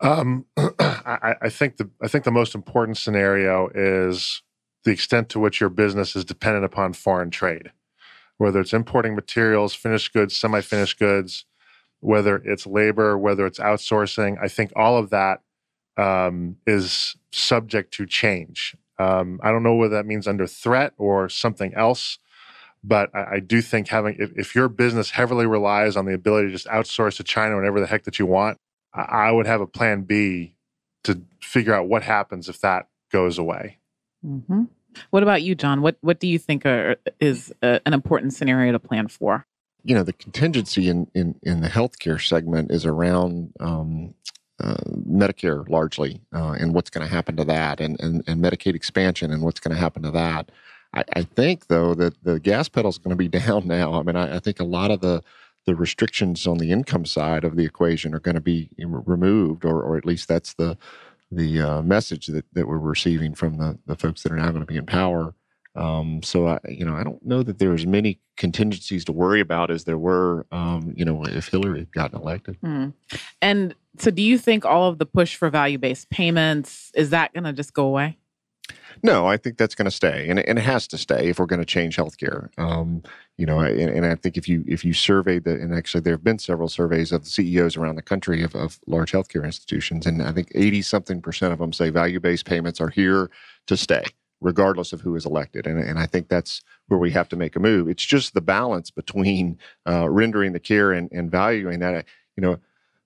Um, 0.02 0.46
I, 0.58 1.36
I, 1.42 1.50
think 1.50 1.78
the 1.78 1.90
I 2.02 2.08
think 2.08 2.24
the 2.24 2.32
most 2.32 2.56
important 2.56 2.98
scenario 2.98 3.70
is 3.74 4.42
the 4.84 4.92
extent 4.92 5.30
to 5.30 5.40
which 5.40 5.62
your 5.62 5.70
business 5.70 6.16
is 6.16 6.26
dependent 6.26 6.66
upon 6.66 6.94
foreign 6.94 7.30
trade, 7.30 7.72
whether 8.38 8.60
it's 8.60 8.74
importing 8.74 9.16
materials, 9.16 9.74
finished 9.74 10.14
goods, 10.14 10.36
semi-finished 10.36 11.00
goods, 11.00 11.46
whether 12.02 12.38
it's 12.38 12.68
labor, 12.68 13.18
whether 13.18 13.46
it's 13.46 13.60
outsourcing. 13.60 14.38
I 14.42 14.50
think 14.50 14.74
all 14.76 14.98
of 14.98 15.10
that 15.12 15.42
um, 15.96 16.58
is 16.68 17.16
subject 17.32 17.94
to 17.94 18.06
change. 18.06 18.76
Um, 19.04 19.40
I 19.44 19.52
don't 19.52 19.64
know 19.64 19.76
whether 19.76 19.96
that 19.96 20.06
means 20.06 20.28
under 20.28 20.48
threat 20.48 20.94
or 20.98 21.28
something 21.30 21.74
else, 21.74 22.20
but 22.84 23.14
I, 23.14 23.36
I 23.36 23.40
do 23.40 23.62
think 23.62 23.88
having 23.88 24.16
if, 24.20 24.32
if, 24.36 24.56
your 24.56 24.70
business 24.70 25.10
heavily 25.10 25.46
relies 25.46 25.98
on 25.98 26.06
the 26.06 26.14
ability 26.14 26.48
to 26.48 26.54
just 26.54 26.68
outsource 26.68 27.18
to 27.18 27.24
China 27.24 27.56
whenever 27.56 27.80
the 27.80 27.88
heck 27.88 28.04
that 28.04 28.20
you 28.20 28.26
want, 28.26 28.60
I, 28.94 29.02
I 29.02 29.32
would 29.32 29.48
have 29.48 29.62
a 29.62 29.68
plan 29.68 30.04
B 30.04 30.56
to 31.04 31.22
figure 31.42 31.74
out 31.74 31.88
what 31.88 32.04
happens 32.04 32.48
if 32.50 32.62
that 32.62 32.88
goes 33.12 33.38
away. 33.38 33.80
Mm-hmm. 34.26 34.64
What 35.10 35.24
about 35.24 35.42
you, 35.42 35.56
John? 35.56 35.82
What 35.82 35.98
what 36.02 36.20
do 36.20 36.28
you 36.28 36.40
think 36.40 36.66
are, 36.66 36.98
is 37.20 37.54
a, 37.62 37.82
an 37.86 37.94
important 37.94 38.34
scenario 38.34 38.72
to 38.72 38.80
plan 38.80 39.08
for? 39.08 39.46
You 39.84 39.96
know, 39.96 40.04
the 40.04 40.14
contingency 40.14 40.88
in 40.88 41.08
in, 41.14 41.36
in 41.44 41.62
the 41.62 41.68
healthcare 41.68 42.26
segment 42.26 42.72
is 42.72 42.86
around 42.86 43.54
um, 43.60 44.14
uh, 44.64 44.76
Medicare 45.08 45.68
largely, 45.68 46.22
uh, 46.34 46.56
and 46.60 46.74
what's 46.74 46.90
going 46.90 47.06
to 47.06 47.14
happen 47.14 47.36
to 47.36 47.44
that, 47.44 47.82
and, 47.82 48.00
and, 48.00 48.24
and 48.28 48.42
Medicaid 48.42 48.76
expansion, 48.76 49.32
and 49.32 49.44
what's 49.44 49.60
going 49.60 49.76
to 49.76 49.80
happen 49.80 50.04
to 50.04 50.12
that. 50.12 50.52
I, 50.94 51.04
I, 51.14 51.24
think 51.24 51.68
though 51.68 51.94
that 51.96 52.24
the 52.24 52.40
gas 52.40 52.70
pedal 52.70 52.90
is 52.90 52.98
going 52.98 53.10
to 53.10 53.16
be 53.16 53.28
down 53.40 53.68
now. 53.68 54.00
I 54.00 54.04
mean, 54.04 54.16
I, 54.16 54.38
I, 54.38 54.40
think 54.40 54.60
a 54.60 54.66
lot 54.66 54.92
of 54.92 55.02
the 55.02 55.22
the 55.66 55.76
restrictions 55.76 56.46
on 56.46 56.58
the 56.58 56.72
income 56.72 57.06
side 57.06 57.44
of 57.44 57.56
the 57.56 57.66
equation 57.66 58.14
are 58.14 58.20
going 58.20 58.36
to 58.36 58.42
be 58.42 58.70
removed, 58.78 59.66
or 59.66 59.82
or 59.82 59.98
at 59.98 60.06
least 60.06 60.28
that's 60.28 60.54
the 60.54 60.78
the 61.32 61.62
uh, 61.62 61.82
message 61.82 62.28
that, 62.28 62.46
that 62.54 62.68
we're 62.68 62.78
receiving 62.78 63.34
from 63.34 63.58
the 63.58 63.78
the 63.86 63.96
folks 63.96 64.24
that 64.24 64.32
are 64.32 64.38
now 64.38 64.50
going 64.50 64.62
to 64.62 64.66
be 64.66 64.78
in 64.78 64.86
power. 64.86 65.34
Um, 65.76 66.22
so 66.22 66.48
I, 66.48 66.60
you 66.68 66.86
know, 66.86 66.96
I 66.96 67.04
don't 67.04 67.24
know 67.26 67.42
that 67.44 67.60
there 67.60 67.74
as 67.74 67.86
many 67.86 68.20
contingencies 68.38 69.06
to 69.06 69.12
worry 69.12 69.40
about 69.40 69.72
as 69.72 69.86
there 69.86 69.98
were, 69.98 70.46
um, 70.52 70.94
you 70.96 71.04
know, 71.04 71.26
if 71.26 71.48
Hillary 71.48 71.80
had 71.80 71.92
gotten 71.92 72.20
elected. 72.20 72.58
Mm. 72.62 72.94
And 73.42 73.76
so, 73.98 74.12
do 74.12 74.22
you 74.22 74.38
think 74.38 74.66
all 74.66 74.90
of 74.90 75.00
the 75.00 75.06
push 75.06 75.36
for 75.36 75.50
value 75.50 75.78
based 75.78 76.10
payments 76.10 76.92
is 76.96 77.10
that 77.10 77.34
going 77.34 77.44
to 77.46 77.54
just 77.54 77.74
go 77.74 77.86
away? 77.86 78.18
No, 79.02 79.26
I 79.26 79.38
think 79.38 79.58
that's 79.58 79.76
going 79.76 79.86
to 79.86 79.92
stay, 79.92 80.30
and, 80.30 80.40
and 80.40 80.58
it 80.58 80.62
has 80.62 80.88
to 80.90 80.98
stay 80.98 81.28
if 81.28 81.40
we're 81.40 81.48
going 81.48 81.60
to 81.60 81.66
change 81.66 81.98
healthcare. 81.98 82.48
Um, 82.58 83.04
you 83.38 83.46
know, 83.46 83.60
and, 83.60 83.90
and, 83.90 84.06
I 84.06 84.16
think 84.16 84.38
if 84.38 84.48
you 84.48 84.64
if 84.68 84.86
you 84.86 84.94
survey 84.94 85.40
the, 85.40 85.56
and 85.56 85.74
actually 85.74 86.02
there 86.02 86.14
have 86.14 86.24
been 86.24 86.40
several 86.40 86.70
surveys 86.70 87.12
of 87.12 87.24
the 87.24 87.30
CEOs 87.30 87.76
around 87.76 87.96
the 87.96 88.04
country 88.04 88.44
of, 88.44 88.56
of 88.56 88.80
large 88.88 89.12
healthcare 89.12 89.44
institutions, 89.44 90.06
and 90.06 90.22
I 90.22 90.32
think 90.32 90.52
eighty 90.56 90.82
something 90.82 91.22
percent 91.22 91.52
of 91.52 91.60
them 91.60 91.74
say 91.74 91.90
value 91.90 92.20
based 92.20 92.46
payments 92.46 92.80
are 92.80 92.90
here 92.90 93.30
to 93.68 93.76
stay 93.76 94.06
regardless 94.44 94.94
of 94.94 95.02
who 95.02 95.16
is 95.16 95.26
elected. 95.26 95.66
And, 95.66 95.80
and 95.80 95.98
I 95.98 96.06
think 96.06 96.28
that's 96.28 96.62
where 96.88 97.00
we 97.00 97.12
have 97.12 97.30
to 97.30 97.36
make 97.36 97.56
a 97.56 97.60
move. 97.60 97.88
It's 97.88 98.06
just 98.06 98.34
the 98.34 98.42
balance 98.42 98.92
between 98.92 99.58
uh, 99.88 100.10
rendering 100.10 100.54
the 100.54 100.60
care 100.60 100.92
and, 100.92 101.12
and 101.12 101.32
valuing 101.32 101.80
that. 101.80 102.06
You 102.36 102.42
know, 102.42 102.60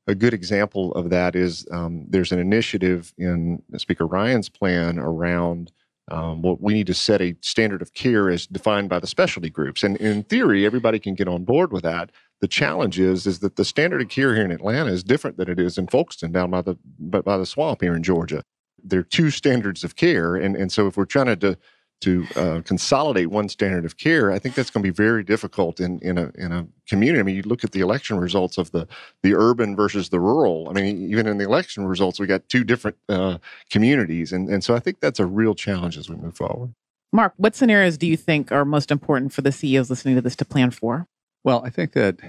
a 0.07 0.15
good 0.15 0.33
example 0.33 0.93
of 0.93 1.09
that 1.09 1.35
is 1.35 1.67
um, 1.71 2.05
there's 2.09 2.31
an 2.31 2.39
initiative 2.39 3.13
in 3.17 3.61
Speaker 3.77 4.07
Ryan's 4.07 4.49
plan 4.49 4.97
around 4.99 5.71
um, 6.09 6.41
what 6.41 6.61
we 6.61 6.73
need 6.73 6.87
to 6.87 6.93
set 6.93 7.21
a 7.21 7.35
standard 7.41 7.81
of 7.81 7.93
care 7.93 8.29
as 8.29 8.47
defined 8.47 8.87
by 8.87 8.99
the 8.99 9.07
specialty 9.07 9.49
groups. 9.49 9.83
And 9.83 9.97
in 9.97 10.23
theory, 10.23 10.65
everybody 10.65 10.99
can 10.99 11.15
get 11.15 11.27
on 11.27 11.43
board 11.43 11.73
with 11.73 11.83
that. 11.83 12.11
The 12.39 12.47
challenge 12.47 12.99
is 12.99 13.27
is 13.27 13.39
that 13.39 13.57
the 13.57 13.65
standard 13.65 14.01
of 14.01 14.09
care 14.09 14.33
here 14.33 14.45
in 14.45 14.51
Atlanta 14.51 14.91
is 14.91 15.03
different 15.03 15.37
than 15.37 15.49
it 15.49 15.59
is 15.59 15.77
in 15.77 15.87
Folkston 15.87 16.31
down 16.31 16.51
by 16.51 16.61
the 16.61 16.77
by 16.99 17.37
the 17.37 17.45
swamp 17.45 17.81
here 17.81 17.95
in 17.95 18.03
Georgia 18.03 18.43
there 18.83 18.99
are 18.99 19.03
two 19.03 19.29
standards 19.29 19.83
of 19.83 19.95
care, 19.95 20.35
and 20.35 20.55
and 20.55 20.71
so 20.71 20.87
if 20.87 20.97
we're 20.97 21.05
trying 21.05 21.37
to 21.39 21.57
to 21.99 22.27
uh, 22.35 22.61
consolidate 22.63 23.31
one 23.31 23.49
standard 23.49 23.83
of 23.83 23.97
care, 23.97 24.31
I 24.31 24.37
think 24.37 24.53
that's 24.53 24.69
going 24.69 24.83
to 24.83 24.87
be 24.87 24.95
very 24.95 25.23
difficult 25.23 25.79
in 25.79 25.99
in 25.99 26.17
a 26.17 26.31
in 26.35 26.51
a 26.51 26.67
community. 26.87 27.19
I 27.19 27.23
mean, 27.23 27.35
you 27.35 27.41
look 27.43 27.63
at 27.63 27.71
the 27.71 27.79
election 27.79 28.19
results 28.19 28.57
of 28.57 28.71
the 28.71 28.87
the 29.23 29.33
urban 29.33 29.75
versus 29.75 30.09
the 30.09 30.19
rural. 30.19 30.69
I 30.69 30.73
mean, 30.73 31.09
even 31.09 31.27
in 31.27 31.37
the 31.37 31.45
election 31.45 31.85
results, 31.85 32.19
we 32.19 32.27
got 32.27 32.47
two 32.49 32.63
different 32.63 32.97
uh, 33.09 33.39
communities, 33.69 34.31
and 34.31 34.49
and 34.49 34.63
so 34.63 34.75
I 34.75 34.79
think 34.79 34.99
that's 34.99 35.19
a 35.19 35.25
real 35.25 35.55
challenge 35.55 35.97
as 35.97 36.09
we 36.09 36.15
move 36.15 36.37
forward. 36.37 36.73
Mark, 37.11 37.33
what 37.37 37.55
scenarios 37.55 37.97
do 37.97 38.05
you 38.05 38.17
think 38.17 38.51
are 38.51 38.65
most 38.65 38.91
important 38.91 39.33
for 39.33 39.41
the 39.41 39.51
CEOs 39.51 39.89
listening 39.89 40.15
to 40.15 40.21
this 40.21 40.35
to 40.35 40.45
plan 40.45 40.71
for? 40.71 41.07
Well, 41.43 41.63
I 41.65 41.69
think 41.69 41.93
that 41.93 42.19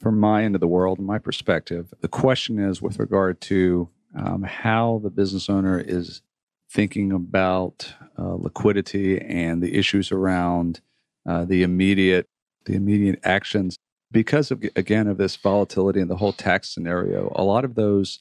from 0.00 0.18
my 0.18 0.44
end 0.44 0.54
of 0.54 0.60
the 0.60 0.68
world, 0.68 0.98
my 0.98 1.18
perspective, 1.18 1.92
the 2.00 2.08
question 2.08 2.58
is 2.58 2.80
with 2.80 2.98
regard 2.98 3.40
to 3.42 3.88
um, 4.16 4.42
how 4.42 5.00
the 5.02 5.10
business 5.10 5.48
owner 5.48 5.78
is 5.78 6.22
thinking 6.70 7.12
about 7.12 7.92
uh, 8.18 8.34
liquidity 8.34 9.20
and 9.20 9.62
the 9.62 9.76
issues 9.76 10.12
around 10.12 10.80
uh, 11.28 11.44
the 11.44 11.62
immediate 11.62 12.26
the 12.66 12.74
immediate 12.74 13.18
actions. 13.24 13.76
Because 14.12 14.50
of 14.50 14.62
again 14.76 15.06
of 15.06 15.18
this 15.18 15.36
volatility 15.36 16.00
and 16.00 16.10
the 16.10 16.16
whole 16.16 16.32
tax 16.32 16.68
scenario 16.68 17.32
a 17.36 17.44
lot 17.44 17.64
of 17.64 17.74
those 17.74 18.20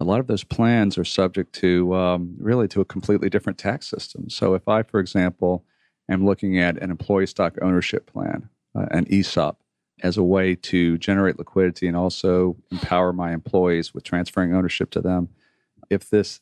a 0.00 0.04
lot 0.04 0.20
of 0.20 0.28
those 0.28 0.44
plans 0.44 0.96
are 0.96 1.04
subject 1.04 1.52
to 1.54 1.94
um, 1.94 2.34
really 2.38 2.68
to 2.68 2.80
a 2.80 2.84
completely 2.84 3.28
different 3.28 3.58
tax 3.58 3.88
system. 3.88 4.28
So 4.30 4.54
if 4.54 4.66
i 4.68 4.82
for 4.82 5.00
example 5.00 5.64
am 6.08 6.24
looking 6.26 6.58
at 6.58 6.76
an 6.78 6.90
employee 6.90 7.26
stock 7.26 7.56
ownership 7.62 8.10
plan 8.10 8.48
uh, 8.76 8.86
an 8.90 9.06
esop 9.06 9.56
as 10.02 10.16
a 10.16 10.22
way 10.22 10.54
to 10.54 10.98
generate 10.98 11.38
liquidity 11.38 11.86
and 11.86 11.96
also 11.96 12.56
empower 12.70 13.12
my 13.12 13.32
employees 13.32 13.94
with 13.94 14.04
transferring 14.04 14.54
ownership 14.54 14.90
to 14.90 15.00
them. 15.00 15.28
If 15.90 16.08
this 16.10 16.40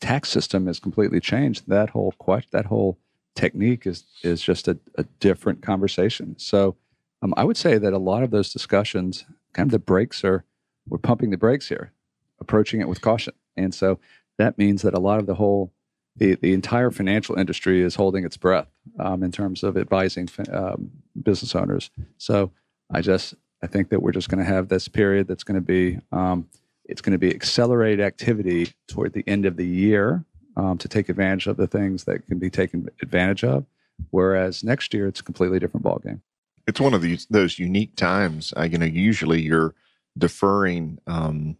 tax 0.00 0.28
system 0.28 0.68
is 0.68 0.80
completely 0.80 1.20
changed, 1.20 1.68
that 1.68 1.90
whole 1.90 2.12
question, 2.12 2.50
that 2.52 2.66
whole 2.66 2.98
technique 3.34 3.86
is 3.86 4.04
is 4.22 4.42
just 4.42 4.68
a, 4.68 4.78
a 4.96 5.04
different 5.20 5.62
conversation. 5.62 6.34
So 6.38 6.76
um, 7.22 7.34
I 7.36 7.44
would 7.44 7.56
say 7.56 7.78
that 7.78 7.92
a 7.92 7.98
lot 7.98 8.22
of 8.22 8.30
those 8.30 8.52
discussions, 8.52 9.24
kind 9.52 9.66
of 9.66 9.72
the 9.72 9.78
brakes 9.78 10.24
are, 10.24 10.44
we're 10.88 10.98
pumping 10.98 11.30
the 11.30 11.36
brakes 11.36 11.68
here, 11.68 11.92
approaching 12.40 12.80
it 12.80 12.88
with 12.88 13.00
caution, 13.00 13.34
and 13.56 13.74
so 13.74 13.98
that 14.38 14.58
means 14.58 14.82
that 14.82 14.94
a 14.94 15.00
lot 15.00 15.18
of 15.18 15.26
the 15.26 15.34
whole 15.34 15.72
the, 16.16 16.34
the 16.36 16.54
entire 16.54 16.90
financial 16.90 17.38
industry 17.38 17.82
is 17.82 17.94
holding 17.94 18.24
its 18.24 18.36
breath 18.36 18.68
um, 18.98 19.22
in 19.22 19.30
terms 19.30 19.62
of 19.62 19.76
advising 19.76 20.28
um, 20.50 20.90
business 21.22 21.54
owners. 21.54 21.90
So 22.16 22.52
I 22.90 23.00
just 23.00 23.34
I 23.62 23.66
think 23.66 23.88
that 23.90 24.02
we're 24.02 24.12
just 24.12 24.28
going 24.28 24.38
to 24.38 24.44
have 24.44 24.68
this 24.68 24.88
period 24.88 25.28
that's 25.28 25.44
going 25.44 25.56
to 25.56 25.60
be 25.60 25.98
um, 26.12 26.48
it's 26.84 27.00
going 27.00 27.12
to 27.12 27.18
be 27.18 27.34
accelerated 27.34 28.04
activity 28.04 28.72
toward 28.86 29.12
the 29.12 29.24
end 29.26 29.44
of 29.44 29.56
the 29.56 29.66
year 29.66 30.24
um, 30.56 30.78
to 30.78 30.88
take 30.88 31.08
advantage 31.08 31.46
of 31.46 31.56
the 31.56 31.66
things 31.66 32.04
that 32.04 32.26
can 32.26 32.38
be 32.38 32.50
taken 32.50 32.88
advantage 33.02 33.44
of. 33.44 33.66
Whereas 34.10 34.62
next 34.62 34.94
year 34.94 35.06
it's 35.06 35.20
a 35.20 35.24
completely 35.24 35.58
different 35.58 35.84
ballgame. 35.84 36.20
It's 36.66 36.80
one 36.80 36.94
of 36.94 37.02
these 37.02 37.26
those 37.30 37.58
unique 37.58 37.96
times. 37.96 38.52
Uh, 38.56 38.64
you 38.64 38.78
know, 38.78 38.86
usually 38.86 39.40
you're 39.40 39.74
deferring 40.18 40.98
um, 41.06 41.56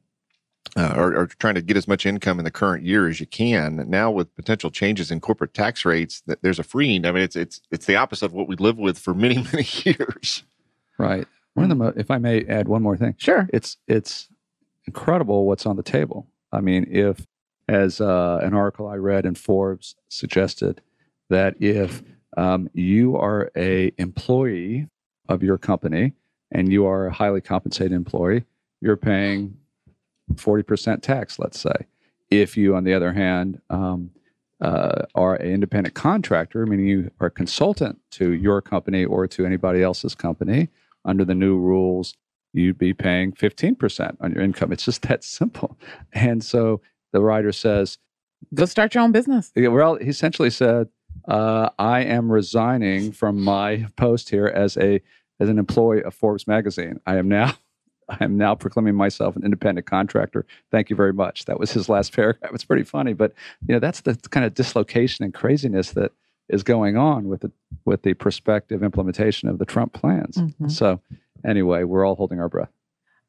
uh, 0.76 0.94
or, 0.96 1.16
or, 1.16 1.26
trying 1.26 1.54
to 1.54 1.62
get 1.62 1.76
as 1.76 1.86
much 1.86 2.06
income 2.06 2.38
in 2.38 2.44
the 2.44 2.50
current 2.50 2.84
year 2.84 3.08
as 3.08 3.20
you 3.20 3.26
can. 3.26 3.84
Now, 3.88 4.10
with 4.10 4.34
potential 4.34 4.70
changes 4.70 5.10
in 5.10 5.20
corporate 5.20 5.54
tax 5.54 5.84
rates, 5.84 6.22
that 6.26 6.42
there's 6.42 6.58
a 6.58 6.64
freeing. 6.64 7.06
I 7.06 7.12
mean, 7.12 7.22
it's 7.22 7.36
it's 7.36 7.60
it's 7.70 7.86
the 7.86 7.96
opposite 7.96 8.26
of 8.26 8.32
what 8.32 8.48
we 8.48 8.56
live 8.56 8.76
with 8.78 8.98
for 8.98 9.14
many 9.14 9.36
many 9.52 9.66
years. 9.84 10.44
Right. 10.98 11.26
One 11.54 11.64
of 11.64 11.68
the, 11.70 11.74
mo- 11.74 11.92
if 11.96 12.10
I 12.10 12.18
may 12.18 12.44
add 12.44 12.68
one 12.68 12.82
more 12.82 12.96
thing. 12.96 13.14
Sure. 13.18 13.48
It's 13.52 13.76
it's 13.86 14.28
incredible 14.86 15.46
what's 15.46 15.66
on 15.66 15.76
the 15.76 15.82
table. 15.82 16.26
I 16.52 16.60
mean, 16.60 16.86
if, 16.90 17.26
as 17.68 18.00
uh, 18.00 18.40
an 18.42 18.54
article 18.54 18.88
I 18.88 18.96
read 18.96 19.26
in 19.26 19.34
Forbes 19.34 19.96
suggested, 20.08 20.80
that 21.28 21.60
if 21.60 22.02
um, 22.36 22.70
you 22.72 23.16
are 23.16 23.50
a 23.56 23.92
employee 23.98 24.88
of 25.28 25.42
your 25.42 25.58
company 25.58 26.12
and 26.52 26.70
you 26.70 26.86
are 26.86 27.06
a 27.06 27.12
highly 27.12 27.40
compensated 27.40 27.92
employee, 27.92 28.44
you're 28.80 28.96
paying 28.96 29.56
40% 30.34 31.02
tax, 31.02 31.38
let's 31.38 31.58
say. 31.58 31.74
If 32.30 32.56
you, 32.56 32.76
on 32.76 32.84
the 32.84 32.94
other 32.94 33.12
hand, 33.12 33.60
um, 33.70 34.10
uh, 34.60 35.02
are 35.14 35.34
an 35.34 35.50
independent 35.50 35.94
contractor, 35.94 36.64
meaning 36.66 36.86
you 36.86 37.10
are 37.20 37.26
a 37.26 37.30
consultant 37.30 37.98
to 38.12 38.32
your 38.32 38.62
company 38.62 39.04
or 39.04 39.26
to 39.26 39.44
anybody 39.44 39.82
else's 39.82 40.14
company, 40.14 40.68
under 41.06 41.24
the 41.24 41.34
new 41.34 41.56
rules, 41.56 42.14
you'd 42.52 42.78
be 42.78 42.92
paying 42.92 43.32
15% 43.32 44.16
on 44.20 44.32
your 44.32 44.42
income. 44.42 44.72
It's 44.72 44.84
just 44.84 45.02
that 45.02 45.24
simple. 45.24 45.78
And 46.12 46.44
so 46.44 46.80
the 47.12 47.20
writer 47.20 47.52
says, 47.52 47.98
Go 48.54 48.66
start 48.66 48.94
your 48.94 49.02
own 49.02 49.12
business. 49.12 49.50
Well, 49.56 49.96
he 49.96 50.08
essentially 50.08 50.50
said, 50.50 50.88
uh, 51.26 51.70
I 51.78 52.00
am 52.00 52.30
resigning 52.30 53.12
from 53.12 53.42
my 53.42 53.86
post 53.96 54.28
here 54.28 54.46
as 54.46 54.76
a 54.76 55.00
as 55.40 55.48
an 55.48 55.58
employee 55.58 56.02
of 56.02 56.14
Forbes 56.14 56.46
magazine. 56.46 57.00
I 57.06 57.16
am 57.16 57.28
now 57.28 57.54
I 58.08 58.22
am 58.22 58.36
now 58.36 58.54
proclaiming 58.54 58.94
myself 58.94 59.34
an 59.34 59.44
independent 59.44 59.86
contractor. 59.86 60.46
Thank 60.70 60.90
you 60.90 60.96
very 60.96 61.12
much. 61.12 61.46
That 61.46 61.58
was 61.58 61.72
his 61.72 61.88
last 61.88 62.12
paragraph. 62.16 62.52
It's 62.54 62.64
pretty 62.64 62.84
funny, 62.84 63.14
but 63.14 63.32
you 63.66 63.74
know 63.74 63.80
that's 63.80 64.02
the 64.02 64.14
kind 64.30 64.46
of 64.46 64.54
dislocation 64.54 65.24
and 65.24 65.34
craziness 65.34 65.92
that 65.92 66.12
is 66.48 66.62
going 66.62 66.96
on 66.96 67.28
with 67.28 67.40
the 67.40 67.52
with 67.84 68.02
the 68.02 68.14
prospective 68.14 68.82
implementation 68.82 69.48
of 69.48 69.58
the 69.58 69.64
Trump 69.64 69.92
plans. 69.92 70.36
Mm-hmm. 70.36 70.68
So 70.68 71.00
anyway, 71.44 71.84
we're 71.84 72.04
all 72.04 72.14
holding 72.14 72.40
our 72.40 72.48
breath. 72.48 72.70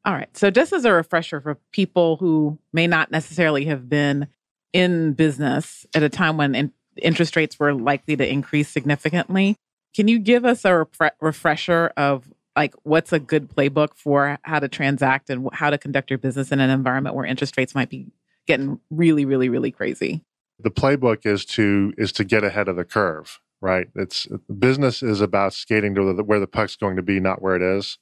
All 0.04 0.14
right. 0.14 0.34
So 0.36 0.50
just 0.50 0.72
as 0.72 0.84
a 0.84 0.92
refresher 0.92 1.40
for 1.40 1.56
people 1.72 2.16
who 2.16 2.58
may 2.72 2.86
not 2.86 3.10
necessarily 3.10 3.66
have 3.66 3.88
been 3.88 4.28
in 4.72 5.12
business 5.12 5.86
at 5.94 6.02
a 6.02 6.08
time 6.08 6.36
when 6.36 6.54
in- 6.54 6.72
interest 6.96 7.36
rates 7.36 7.58
were 7.58 7.74
likely 7.74 8.16
to 8.16 8.26
increase 8.26 8.68
significantly, 8.68 9.56
can 9.94 10.08
you 10.08 10.18
give 10.18 10.44
us 10.44 10.64
a 10.64 10.86
re- 11.00 11.10
refresher 11.20 11.92
of 11.96 12.32
like 12.56 12.74
what's 12.82 13.12
a 13.12 13.18
good 13.18 13.48
playbook 13.48 13.94
for 13.94 14.38
how 14.42 14.58
to 14.58 14.68
transact 14.68 15.30
and 15.30 15.48
how 15.52 15.70
to 15.70 15.78
conduct 15.78 16.10
your 16.10 16.18
business 16.18 16.50
in 16.50 16.60
an 16.60 16.70
environment 16.70 17.14
where 17.14 17.24
interest 17.24 17.56
rates 17.56 17.74
might 17.74 17.88
be 17.88 18.06
getting 18.46 18.80
really 18.90 19.24
really 19.24 19.48
really 19.48 19.70
crazy 19.70 20.24
the 20.58 20.70
playbook 20.70 21.26
is 21.26 21.44
to 21.44 21.92
is 21.96 22.12
to 22.12 22.24
get 22.24 22.44
ahead 22.44 22.68
of 22.68 22.76
the 22.76 22.84
curve 22.84 23.40
right? 23.60 23.88
It's 23.94 24.26
business 24.58 25.02
is 25.02 25.20
about 25.20 25.52
skating 25.52 25.94
to 25.94 26.12
the, 26.12 26.22
where 26.22 26.40
the 26.40 26.46
puck's 26.46 26.76
going 26.76 26.96
to 26.96 27.02
be 27.02 27.20
not 27.20 27.42
where 27.42 27.56
it 27.56 27.62
is. 27.62 27.98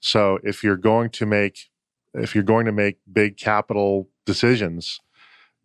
So 0.00 0.38
if 0.42 0.62
you're 0.62 0.76
going 0.76 1.10
to 1.10 1.26
make 1.26 1.68
if 2.14 2.34
you're 2.34 2.44
going 2.44 2.66
to 2.66 2.72
make 2.72 2.98
big 3.10 3.36
capital 3.36 4.08
decisions 4.24 5.00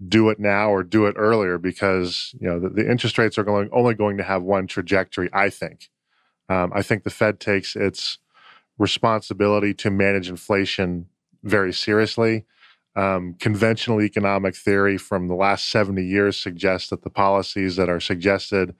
do 0.06 0.30
it 0.30 0.40
now 0.40 0.70
or 0.70 0.84
do 0.84 1.06
it 1.06 1.16
earlier 1.18 1.58
because 1.58 2.36
you 2.40 2.48
know 2.48 2.60
the, 2.60 2.70
the 2.70 2.90
interest 2.90 3.18
rates 3.18 3.38
are 3.38 3.44
going 3.44 3.70
only 3.72 3.94
going 3.94 4.18
to 4.18 4.24
have 4.24 4.44
one 4.44 4.68
trajectory 4.68 5.30
i 5.32 5.50
think. 5.50 5.90
Um, 6.50 6.72
i 6.76 6.82
think 6.82 7.04
the 7.04 7.10
fed 7.10 7.40
takes 7.40 7.76
its 7.76 8.18
responsibility 8.78 9.74
to 9.76 9.90
manage 9.90 10.30
inflation 10.30 11.08
very 11.44 11.72
seriously. 11.72 12.46
Um, 12.96 13.36
conventional 13.40 14.02
economic 14.02 14.56
theory 14.56 14.98
from 14.98 15.28
the 15.28 15.36
last 15.36 15.70
70 15.72 16.04
years 16.04 16.38
suggests 16.38 16.90
that 16.90 17.02
the 17.02 17.10
policies 17.10 17.76
that 17.76 17.90
are 17.90 18.00
suggested 18.00 18.76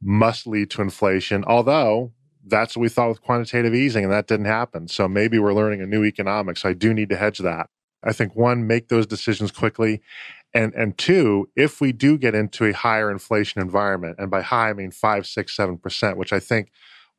must 0.00 0.46
lead 0.46 0.70
to 0.70 0.82
inflation, 0.82 1.44
although 1.44 2.12
that's 2.46 2.76
what 2.76 2.82
we 2.82 2.88
thought 2.88 3.08
with 3.08 3.22
quantitative 3.22 3.74
easing, 3.74 4.04
and 4.04 4.12
that 4.12 4.26
didn't 4.26 4.46
happen. 4.46 4.88
So 4.88 5.08
maybe 5.08 5.38
we're 5.38 5.52
learning 5.52 5.82
a 5.82 5.86
new 5.86 6.04
economics. 6.04 6.64
I 6.64 6.72
do 6.72 6.94
need 6.94 7.08
to 7.10 7.16
hedge 7.16 7.38
that. 7.38 7.68
I 8.02 8.12
think 8.12 8.34
one, 8.34 8.66
make 8.66 8.88
those 8.88 9.06
decisions 9.06 9.50
quickly. 9.50 10.00
And 10.54 10.74
and 10.74 10.96
two, 10.96 11.48
if 11.54 11.80
we 11.80 11.92
do 11.92 12.18
get 12.18 12.34
into 12.34 12.64
a 12.64 12.72
higher 12.72 13.10
inflation 13.10 13.60
environment, 13.60 14.16
and 14.18 14.30
by 14.30 14.40
high 14.42 14.70
I 14.70 14.72
mean 14.72 14.90
five, 14.90 15.26
six, 15.26 15.54
seven 15.54 15.78
percent, 15.78 16.16
which 16.16 16.32
I 16.32 16.40
think 16.40 16.70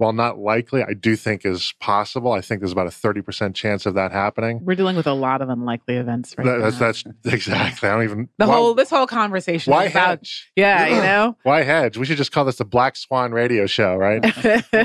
while 0.01 0.13
not 0.13 0.39
likely, 0.39 0.81
I 0.81 0.93
do 0.93 1.15
think 1.15 1.45
is 1.45 1.75
possible. 1.79 2.31
I 2.31 2.41
think 2.41 2.59
there's 2.59 2.71
about 2.71 2.87
a 2.87 2.89
30% 2.89 3.53
chance 3.53 3.85
of 3.85 3.93
that 3.93 4.11
happening. 4.11 4.59
We're 4.63 4.73
dealing 4.73 4.95
with 4.95 5.05
a 5.05 5.13
lot 5.13 5.43
of 5.43 5.49
unlikely 5.49 5.97
events 5.97 6.35
right 6.39 6.43
that, 6.43 6.57
that's, 6.57 7.03
that's, 7.03 7.03
exactly. 7.31 7.87
I 7.87 7.93
don't 7.93 8.03
even 8.05 8.29
the 8.39 8.47
why, 8.47 8.55
whole 8.55 8.73
this 8.73 8.89
whole 8.89 9.05
conversation. 9.05 9.69
Why 9.69 9.85
about, 9.85 10.17
hedge? 10.19 10.51
Yeah, 10.55 10.87
you 10.87 10.95
know. 10.95 11.37
why 11.43 11.61
hedge? 11.61 11.97
We 11.97 12.07
should 12.07 12.17
just 12.17 12.31
call 12.31 12.45
this 12.45 12.55
the 12.55 12.65
Black 12.65 12.95
Swan 12.95 13.31
Radio 13.31 13.67
Show, 13.67 13.95
right? 13.95 14.25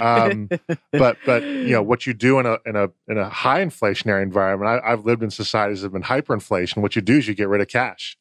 um, 0.03 0.51
but 0.93 1.17
but 1.25 1.43
you 1.43 1.71
know 1.71 1.83
what 1.83 2.07
you 2.07 2.13
do 2.13 2.39
in 2.39 2.45
a 2.45 2.59
in 2.67 2.77
a 2.77 2.91
in 3.09 3.17
a 3.17 3.31
high 3.31 3.65
inflationary 3.65 4.23
environment. 4.23 4.83
I, 4.85 4.93
I've 4.93 5.07
lived 5.07 5.23
in 5.23 5.31
societies 5.31 5.81
that 5.81 5.87
have 5.87 5.93
been 5.95 6.03
hyperinflation. 6.03 6.83
What 6.83 6.95
you 6.95 7.01
do 7.01 7.17
is 7.17 7.27
you 7.27 7.35
get 7.35 7.49
rid 7.49 7.63
of 7.63 7.69
cash 7.69 8.19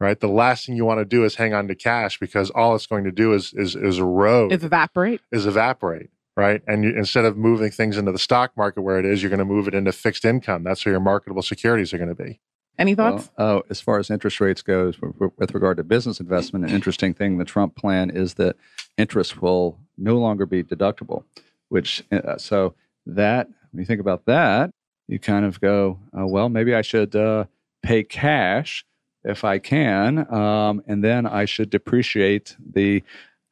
right? 0.00 0.18
The 0.18 0.26
last 0.26 0.66
thing 0.66 0.74
you 0.74 0.84
want 0.84 0.98
to 0.98 1.04
do 1.04 1.24
is 1.24 1.36
hang 1.36 1.54
on 1.54 1.68
to 1.68 1.76
cash 1.76 2.18
because 2.18 2.50
all 2.50 2.74
it's 2.74 2.86
going 2.86 3.04
to 3.04 3.12
do 3.12 3.34
is 3.34 3.52
is, 3.54 3.76
is 3.76 3.98
erode, 3.98 4.50
is 4.50 4.64
evaporate, 4.64 5.20
is 5.30 5.46
evaporate 5.46 6.10
right? 6.36 6.62
And 6.66 6.84
you, 6.84 6.90
instead 6.96 7.24
of 7.24 7.36
moving 7.36 7.70
things 7.70 7.96
into 7.96 8.12
the 8.12 8.18
stock 8.18 8.56
market 8.56 8.82
where 8.82 8.98
it 8.98 9.04
is, 9.04 9.22
you're 9.22 9.30
going 9.30 9.38
to 9.38 9.44
move 9.44 9.68
it 9.68 9.74
into 9.74 9.92
fixed 9.92 10.24
income. 10.24 10.64
That's 10.64 10.84
where 10.84 10.92
your 10.92 11.00
marketable 11.00 11.42
securities 11.42 11.92
are 11.92 11.98
going 11.98 12.14
to 12.14 12.22
be. 12.22 12.40
Any 12.78 12.94
thoughts? 12.94 13.30
Well, 13.36 13.48
oh, 13.48 13.62
as 13.68 13.80
far 13.80 13.98
as 13.98 14.10
interest 14.10 14.40
rates 14.40 14.62
goes, 14.62 14.96
with 15.36 15.52
regard 15.52 15.76
to 15.76 15.84
business 15.84 16.20
investment, 16.20 16.64
an 16.64 16.70
interesting 16.70 17.12
thing 17.12 17.36
the 17.36 17.44
Trump 17.44 17.76
plan 17.76 18.08
is 18.08 18.34
that 18.34 18.56
interest 18.96 19.42
will 19.42 19.78
no 19.98 20.16
longer 20.16 20.46
be 20.46 20.62
deductible. 20.62 21.24
Which 21.68 22.02
uh, 22.10 22.38
so 22.38 22.74
that 23.06 23.48
when 23.70 23.80
you 23.80 23.84
think 23.84 24.00
about 24.00 24.24
that, 24.26 24.70
you 25.08 25.18
kind 25.18 25.44
of 25.44 25.60
go, 25.60 25.98
uh, 26.18 26.26
well, 26.26 26.48
maybe 26.48 26.74
I 26.74 26.82
should 26.82 27.14
uh, 27.14 27.44
pay 27.82 28.04
cash 28.04 28.84
if 29.24 29.44
I 29.44 29.58
can, 29.58 30.32
um, 30.32 30.82
and 30.86 31.04
then 31.04 31.26
I 31.26 31.44
should 31.44 31.70
depreciate 31.70 32.56
the 32.74 33.02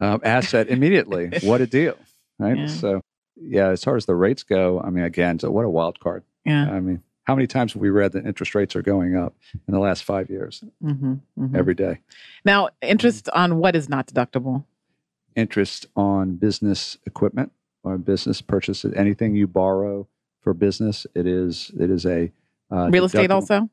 uh, 0.00 0.18
asset 0.22 0.68
immediately. 0.68 1.30
what 1.42 1.60
a 1.60 1.66
deal! 1.66 1.96
Right? 2.40 2.58
Yeah. 2.58 2.66
So, 2.66 3.00
yeah, 3.36 3.68
as 3.68 3.84
far 3.84 3.96
as 3.96 4.06
the 4.06 4.14
rates 4.14 4.42
go, 4.42 4.80
I 4.80 4.90
mean, 4.90 5.04
again, 5.04 5.38
so 5.38 5.50
what 5.50 5.64
a 5.64 5.70
wild 5.70 6.00
card. 6.00 6.24
Yeah. 6.44 6.70
I 6.70 6.80
mean, 6.80 7.02
how 7.24 7.34
many 7.34 7.46
times 7.46 7.74
have 7.74 7.82
we 7.82 7.90
read 7.90 8.12
that 8.12 8.26
interest 8.26 8.54
rates 8.54 8.74
are 8.74 8.82
going 8.82 9.16
up 9.16 9.36
in 9.68 9.72
the 9.72 9.78
last 9.78 10.04
five 10.04 10.30
years? 10.30 10.64
Mm-hmm, 10.82 11.12
mm-hmm. 11.38 11.56
Every 11.56 11.74
day. 11.74 12.00
Now, 12.44 12.70
interest 12.82 13.28
on 13.30 13.58
what 13.58 13.76
is 13.76 13.88
not 13.88 14.08
deductible? 14.08 14.64
Interest 15.36 15.86
on 15.94 16.36
business 16.36 16.98
equipment 17.06 17.52
or 17.84 17.98
business 17.98 18.42
purchases. 18.42 18.92
Anything 18.96 19.36
you 19.36 19.46
borrow 19.46 20.08
for 20.40 20.54
business, 20.54 21.06
it 21.14 21.26
is 21.26 21.70
it 21.78 21.90
is 21.90 22.04
a 22.04 22.32
uh, 22.72 22.88
real 22.90 23.04
estate 23.04 23.30
also. 23.30 23.68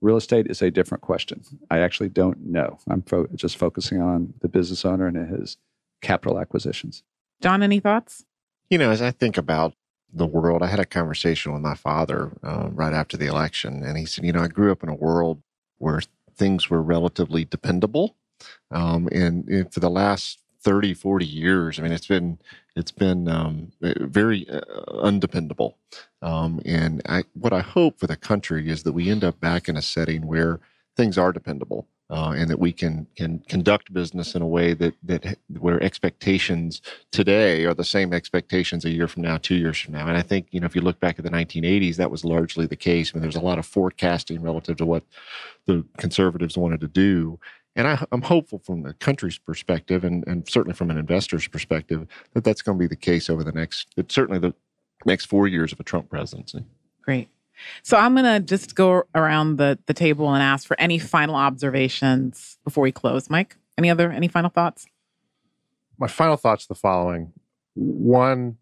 Real 0.00 0.16
estate 0.16 0.46
is 0.48 0.62
a 0.62 0.70
different 0.70 1.02
question. 1.02 1.42
I 1.70 1.80
actually 1.80 2.10
don't 2.10 2.38
know. 2.46 2.78
I'm 2.88 3.02
fo- 3.02 3.26
just 3.34 3.56
focusing 3.56 4.00
on 4.00 4.34
the 4.40 4.48
business 4.48 4.84
owner 4.84 5.08
and 5.08 5.16
his 5.28 5.56
capital 6.00 6.38
acquisitions. 6.38 7.02
John, 7.40 7.62
any 7.62 7.80
thoughts? 7.80 8.24
You 8.70 8.78
know, 8.78 8.90
as 8.90 9.00
I 9.00 9.10
think 9.10 9.38
about 9.38 9.74
the 10.12 10.26
world, 10.26 10.62
I 10.62 10.66
had 10.66 10.80
a 10.80 10.84
conversation 10.84 11.52
with 11.52 11.62
my 11.62 11.74
father 11.74 12.32
uh, 12.42 12.68
right 12.72 12.92
after 12.92 13.16
the 13.16 13.26
election, 13.26 13.82
and 13.84 13.96
he 13.96 14.06
said, 14.06 14.24
You 14.24 14.32
know, 14.32 14.42
I 14.42 14.48
grew 14.48 14.72
up 14.72 14.82
in 14.82 14.88
a 14.88 14.94
world 14.94 15.42
where 15.78 16.00
things 16.34 16.68
were 16.68 16.82
relatively 16.82 17.44
dependable. 17.44 18.16
Um, 18.70 19.08
and, 19.12 19.48
and, 19.48 19.72
for 19.72 19.80
the 19.80 19.90
last 19.90 20.38
30, 20.62 20.94
40 20.94 21.26
years, 21.26 21.78
I 21.78 21.82
mean, 21.82 21.92
it's 21.92 22.06
been 22.06 22.38
it's 22.76 22.92
been 22.92 23.28
um, 23.28 23.72
very 23.80 24.48
uh, 24.48 24.60
undependable. 24.92 25.76
Um, 26.22 26.60
and 26.64 27.02
I, 27.08 27.24
what 27.34 27.52
I 27.52 27.60
hope 27.60 27.98
for 27.98 28.06
the 28.06 28.16
country 28.16 28.70
is 28.70 28.84
that 28.84 28.92
we 28.92 29.10
end 29.10 29.24
up 29.24 29.40
back 29.40 29.68
in 29.68 29.76
a 29.76 29.82
setting 29.82 30.26
where 30.26 30.60
things 30.96 31.18
are 31.18 31.32
dependable 31.32 31.88
uh, 32.10 32.34
and 32.36 32.48
that 32.48 32.58
we 32.58 32.72
can 32.72 33.06
can 33.16 33.40
conduct 33.48 33.92
business 33.92 34.34
in 34.34 34.42
a 34.42 34.46
way 34.46 34.72
that 34.72 34.94
that 35.02 35.38
where 35.58 35.82
expectations 35.82 36.80
today 37.12 37.64
are 37.66 37.74
the 37.74 37.84
same 37.84 38.12
expectations 38.12 38.84
a 38.84 38.90
year 38.90 39.06
from 39.06 39.22
now, 39.22 39.36
two 39.36 39.56
years 39.56 39.78
from 39.78 39.94
now. 39.94 40.06
And 40.06 40.16
I 40.16 40.22
think 40.22 40.48
you 40.50 40.60
know 40.60 40.66
if 40.66 40.74
you 40.74 40.80
look 40.80 41.00
back 41.00 41.18
at 41.18 41.24
the 41.24 41.30
1980s, 41.30 41.96
that 41.96 42.10
was 42.10 42.24
largely 42.24 42.66
the 42.66 42.76
case. 42.76 43.10
I 43.10 43.16
mean, 43.16 43.22
there 43.22 43.28
was 43.28 43.36
a 43.36 43.40
lot 43.40 43.58
of 43.58 43.66
forecasting 43.66 44.40
relative 44.42 44.76
to 44.78 44.86
what 44.86 45.04
the 45.66 45.84
conservatives 45.98 46.56
wanted 46.56 46.80
to 46.80 46.88
do. 46.88 47.38
And 47.76 47.86
I, 47.86 48.04
am 48.10 48.22
hopeful 48.22 48.58
from 48.58 48.82
the 48.82 48.94
country's 48.94 49.38
perspective, 49.38 50.02
and, 50.02 50.26
and 50.26 50.48
certainly 50.48 50.74
from 50.74 50.90
an 50.90 50.98
investor's 50.98 51.46
perspective, 51.46 52.08
that 52.32 52.42
that's 52.42 52.60
going 52.60 52.76
to 52.76 52.82
be 52.82 52.88
the 52.88 52.96
case 52.96 53.30
over 53.30 53.44
the 53.44 53.52
next, 53.52 53.94
certainly 54.08 54.40
the 54.40 54.52
next 55.04 55.26
four 55.26 55.46
years 55.46 55.72
of 55.72 55.78
a 55.78 55.84
Trump 55.84 56.08
presidency. 56.08 56.64
Great. 57.02 57.28
So 57.82 57.96
I'm 57.96 58.14
going 58.14 58.24
to 58.24 58.40
just 58.40 58.74
go 58.74 59.04
around 59.14 59.56
the, 59.56 59.78
the 59.86 59.94
table 59.94 60.32
and 60.32 60.42
ask 60.42 60.66
for 60.66 60.78
any 60.80 60.98
final 60.98 61.34
observations 61.34 62.58
before 62.64 62.82
we 62.82 62.92
close. 62.92 63.28
Mike, 63.30 63.56
any 63.76 63.90
other, 63.90 64.10
any 64.10 64.28
final 64.28 64.50
thoughts? 64.50 64.86
My 65.98 66.08
final 66.08 66.36
thoughts 66.36 66.66
the 66.66 66.74
following. 66.74 67.32
One, 67.74 68.58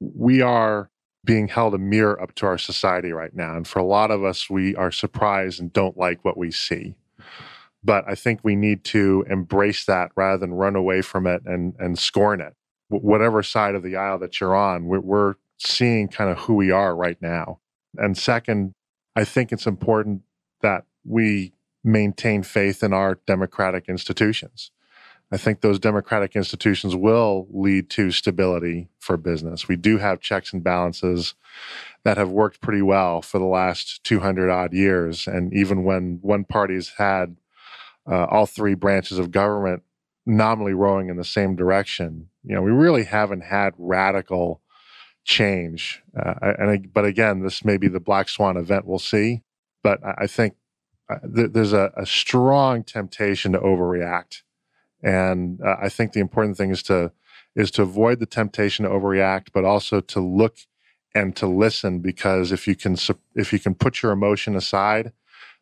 we 0.00 0.40
are 0.40 0.90
being 1.24 1.48
held 1.48 1.74
a 1.74 1.78
mirror 1.78 2.20
up 2.20 2.34
to 2.36 2.46
our 2.46 2.58
society 2.58 3.12
right 3.12 3.34
now. 3.34 3.56
And 3.56 3.66
for 3.66 3.78
a 3.78 3.84
lot 3.84 4.10
of 4.10 4.24
us, 4.24 4.48
we 4.48 4.74
are 4.76 4.90
surprised 4.90 5.60
and 5.60 5.72
don't 5.72 5.96
like 5.98 6.24
what 6.24 6.38
we 6.38 6.50
see. 6.50 6.94
But 7.82 8.04
I 8.08 8.14
think 8.14 8.40
we 8.42 8.56
need 8.56 8.84
to 8.84 9.24
embrace 9.28 9.84
that 9.86 10.12
rather 10.16 10.38
than 10.38 10.54
run 10.54 10.76
away 10.76 11.02
from 11.02 11.26
it 11.26 11.42
and, 11.44 11.74
and 11.78 11.98
scorn 11.98 12.40
it. 12.40 12.54
whatever 12.88 13.42
side 13.42 13.74
of 13.74 13.82
the 13.82 13.96
aisle 13.96 14.18
that 14.18 14.40
you're 14.40 14.56
on, 14.56 14.86
we're 14.86 15.34
seeing 15.58 16.08
kind 16.08 16.30
of 16.30 16.38
who 16.38 16.54
we 16.54 16.70
are 16.70 16.94
right 16.94 17.20
now. 17.20 17.60
And 17.96 18.16
second, 18.16 18.74
I 19.16 19.24
think 19.24 19.52
it's 19.52 19.66
important 19.66 20.22
that 20.62 20.84
we 21.04 21.52
maintain 21.82 22.42
faith 22.42 22.82
in 22.82 22.92
our 22.92 23.18
democratic 23.26 23.88
institutions. 23.88 24.70
I 25.32 25.36
think 25.36 25.60
those 25.60 25.78
democratic 25.78 26.34
institutions 26.34 26.96
will 26.96 27.46
lead 27.50 27.88
to 27.90 28.10
stability 28.10 28.88
for 28.98 29.16
business. 29.16 29.68
We 29.68 29.76
do 29.76 29.98
have 29.98 30.20
checks 30.20 30.52
and 30.52 30.62
balances 30.62 31.34
that 32.02 32.16
have 32.16 32.30
worked 32.30 32.60
pretty 32.60 32.82
well 32.82 33.22
for 33.22 33.38
the 33.38 33.44
last 33.44 34.02
200 34.04 34.50
odd 34.50 34.72
years. 34.72 35.28
And 35.28 35.52
even 35.54 35.84
when 35.84 36.18
one 36.22 36.44
party's 36.44 36.94
had 36.98 37.36
uh, 38.10 38.24
all 38.24 38.46
three 38.46 38.74
branches 38.74 39.18
of 39.18 39.30
government 39.30 39.84
nominally 40.26 40.74
rowing 40.74 41.08
in 41.08 41.16
the 41.16 41.24
same 41.24 41.54
direction, 41.54 42.28
you 42.42 42.54
know, 42.54 42.62
we 42.62 42.72
really 42.72 43.04
haven't 43.04 43.42
had 43.42 43.74
radical 43.78 44.60
change. 45.24 46.02
Uh, 46.18 46.54
and 46.58 46.92
but 46.92 47.04
again, 47.04 47.40
this 47.42 47.64
may 47.64 47.76
be 47.76 47.88
the 47.88 48.00
black 48.00 48.28
swan 48.28 48.56
event. 48.56 48.86
We'll 48.86 48.98
see. 48.98 49.42
But 49.82 50.00
I 50.04 50.26
think 50.26 50.54
uh, 51.08 51.18
th- 51.34 51.52
there's 51.52 51.72
a, 51.72 51.92
a, 51.96 52.06
strong 52.06 52.84
temptation 52.84 53.52
to 53.52 53.58
overreact, 53.58 54.42
and 55.02 55.60
uh, 55.62 55.76
I 55.80 55.88
think 55.88 56.12
the 56.12 56.20
important 56.20 56.56
thing 56.56 56.70
is 56.70 56.82
to 56.84 57.12
is 57.56 57.70
to 57.72 57.82
avoid 57.82 58.20
the 58.20 58.26
temptation 58.26 58.84
to 58.84 58.90
overreact, 58.90 59.48
but 59.52 59.64
also 59.64 60.00
to 60.00 60.20
look 60.20 60.58
and 61.14 61.34
to 61.36 61.46
listen 61.46 61.98
because 62.00 62.52
if 62.52 62.68
you 62.68 62.76
can 62.76 62.96
if 63.34 63.52
you 63.52 63.58
can 63.58 63.74
put 63.74 64.02
your 64.02 64.12
emotion 64.12 64.54
aside, 64.54 65.12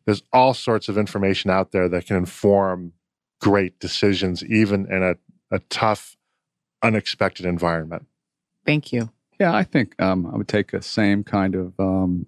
there's 0.05 0.23
all 0.33 0.53
sorts 0.53 0.89
of 0.89 0.97
information 0.97 1.49
out 1.49 1.71
there 1.71 1.89
that 1.89 2.05
can 2.05 2.15
inform 2.15 2.93
great 3.39 3.79
decisions, 3.79 4.43
even 4.43 4.91
in 4.91 5.03
a, 5.03 5.15
a 5.55 5.59
tough, 5.69 6.17
unexpected 6.83 7.45
environment. 7.45 8.05
Thank 8.65 8.91
you. 8.91 9.09
Yeah, 9.39 9.55
I 9.55 9.63
think 9.63 9.99
um, 10.01 10.25
I 10.27 10.37
would 10.37 10.49
take 10.49 10.73
a 10.73 10.81
same 10.81 11.23
kind 11.23 11.55
of 11.55 11.73
um, 11.79 12.25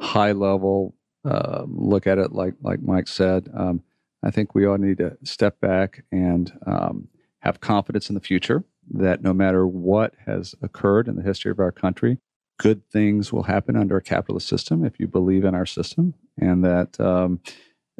high 0.00 0.32
level 0.32 0.94
uh, 1.24 1.64
look 1.68 2.06
at 2.06 2.18
it, 2.18 2.32
like 2.32 2.54
like 2.62 2.82
Mike 2.82 3.06
said. 3.06 3.48
Um, 3.54 3.82
I 4.24 4.30
think 4.30 4.54
we 4.54 4.66
all 4.66 4.78
need 4.78 4.98
to 4.98 5.16
step 5.22 5.60
back 5.60 6.04
and 6.10 6.52
um, 6.66 7.08
have 7.40 7.60
confidence 7.60 8.08
in 8.08 8.14
the 8.14 8.20
future 8.20 8.64
that 8.90 9.22
no 9.22 9.32
matter 9.32 9.66
what 9.66 10.14
has 10.26 10.54
occurred 10.62 11.06
in 11.08 11.16
the 11.16 11.22
history 11.22 11.50
of 11.52 11.60
our 11.60 11.72
country, 11.72 12.18
good 12.58 12.88
things 12.90 13.32
will 13.32 13.44
happen 13.44 13.76
under 13.76 13.96
a 13.96 14.02
capitalist 14.02 14.48
system 14.48 14.84
if 14.84 14.98
you 14.98 15.06
believe 15.06 15.44
in 15.44 15.54
our 15.54 15.66
system, 15.66 16.14
and 16.36 16.64
that 16.64 16.98
um, 17.00 17.40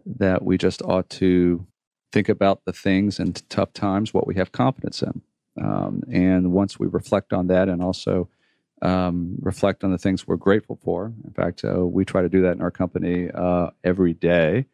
that 0.04 0.44
we 0.44 0.58
just 0.58 0.82
ought 0.82 1.08
to 1.10 1.64
think 2.12 2.28
about 2.28 2.64
the 2.64 2.72
things 2.72 3.20
in 3.20 3.32
tough 3.48 3.72
times 3.72 4.12
what 4.12 4.26
we 4.26 4.34
have 4.34 4.50
confidence 4.50 5.00
in. 5.00 5.22
Um, 5.60 6.02
and 6.10 6.52
once 6.52 6.78
we 6.78 6.86
reflect 6.86 7.32
on 7.32 7.46
that 7.48 7.68
and 7.68 7.82
also 7.82 8.28
um, 8.80 9.36
reflect 9.40 9.84
on 9.84 9.92
the 9.92 9.98
things 9.98 10.26
we're 10.26 10.36
grateful 10.36 10.78
for, 10.82 11.12
in 11.24 11.32
fact, 11.32 11.64
uh, 11.64 11.86
we 11.86 12.04
try 12.04 12.22
to 12.22 12.28
do 12.28 12.42
that 12.42 12.52
in 12.52 12.62
our 12.62 12.70
company 12.70 13.30
uh, 13.34 13.70
every 13.84 14.14
day. 14.14 14.66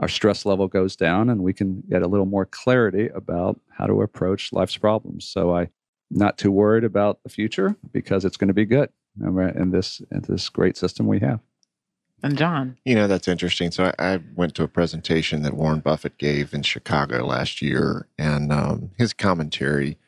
Our 0.00 0.08
stress 0.08 0.44
level 0.44 0.66
goes 0.66 0.96
down, 0.96 1.30
and 1.30 1.42
we 1.42 1.52
can 1.52 1.82
get 1.88 2.02
a 2.02 2.08
little 2.08 2.26
more 2.26 2.46
clarity 2.46 3.08
about 3.08 3.60
how 3.70 3.86
to 3.86 4.02
approach 4.02 4.52
life's 4.52 4.76
problems. 4.76 5.24
So 5.24 5.54
I'm 5.54 5.70
not 6.10 6.36
too 6.36 6.50
worried 6.50 6.84
about 6.84 7.22
the 7.22 7.28
future 7.28 7.76
because 7.92 8.24
it's 8.24 8.36
going 8.36 8.48
to 8.48 8.54
be 8.54 8.64
good 8.64 8.90
in 9.20 9.70
this 9.70 10.02
in 10.10 10.22
this 10.22 10.48
great 10.48 10.76
system 10.76 11.06
we 11.06 11.20
have. 11.20 11.40
And 12.22 12.38
John, 12.38 12.78
you 12.84 12.94
know 12.94 13.06
that's 13.06 13.28
interesting. 13.28 13.70
So 13.70 13.92
I, 13.98 14.14
I 14.14 14.20
went 14.34 14.54
to 14.56 14.62
a 14.62 14.68
presentation 14.68 15.42
that 15.42 15.54
Warren 15.54 15.80
Buffett 15.80 16.18
gave 16.18 16.54
in 16.54 16.62
Chicago 16.62 17.24
last 17.26 17.62
year, 17.62 18.08
and 18.18 18.52
um, 18.52 18.90
his 18.98 19.12
commentary 19.12 19.98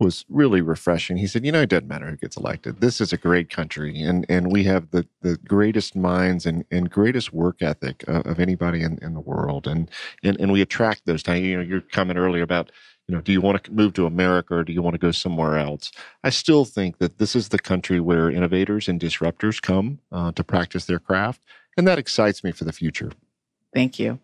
was 0.00 0.24
really 0.28 0.60
refreshing. 0.60 1.16
He 1.16 1.26
said, 1.26 1.44
"You 1.44 1.52
know, 1.52 1.62
it 1.62 1.68
doesn't 1.68 1.88
matter 1.88 2.10
who 2.10 2.16
gets 2.16 2.36
elected. 2.36 2.80
This 2.80 3.00
is 3.00 3.12
a 3.12 3.16
great 3.16 3.48
country, 3.50 4.00
and 4.00 4.26
and 4.28 4.50
we 4.50 4.64
have 4.64 4.90
the 4.90 5.06
the 5.22 5.36
greatest 5.38 5.94
minds 5.96 6.46
and, 6.46 6.64
and 6.70 6.90
greatest 6.90 7.32
work 7.32 7.62
ethic 7.62 8.04
of, 8.08 8.26
of 8.26 8.40
anybody 8.40 8.82
in, 8.82 8.98
in 9.02 9.14
the 9.14 9.20
world, 9.20 9.66
and, 9.66 9.90
and 10.22 10.38
and 10.40 10.52
we 10.52 10.60
attract 10.60 11.06
those. 11.06 11.26
Now, 11.26 11.34
You 11.34 11.56
know, 11.56 11.62
your 11.62 11.80
comment 11.80 12.18
earlier 12.18 12.42
about." 12.42 12.70
You 13.06 13.14
know, 13.14 13.20
do 13.20 13.32
you 13.32 13.42
want 13.42 13.62
to 13.62 13.70
move 13.70 13.92
to 13.94 14.06
America 14.06 14.54
or 14.54 14.64
do 14.64 14.72
you 14.72 14.80
want 14.80 14.94
to 14.94 14.98
go 14.98 15.10
somewhere 15.10 15.58
else? 15.58 15.92
I 16.22 16.30
still 16.30 16.64
think 16.64 16.96
that 17.00 17.18
this 17.18 17.36
is 17.36 17.50
the 17.50 17.58
country 17.58 18.00
where 18.00 18.30
innovators 18.30 18.88
and 18.88 18.98
disruptors 18.98 19.60
come 19.60 19.98
uh, 20.10 20.32
to 20.32 20.42
practice 20.42 20.86
their 20.86 20.98
craft, 20.98 21.42
and 21.76 21.86
that 21.86 21.98
excites 21.98 22.42
me 22.42 22.50
for 22.50 22.64
the 22.64 22.72
future. 22.72 23.12
Thank 23.74 23.98
you. 23.98 24.20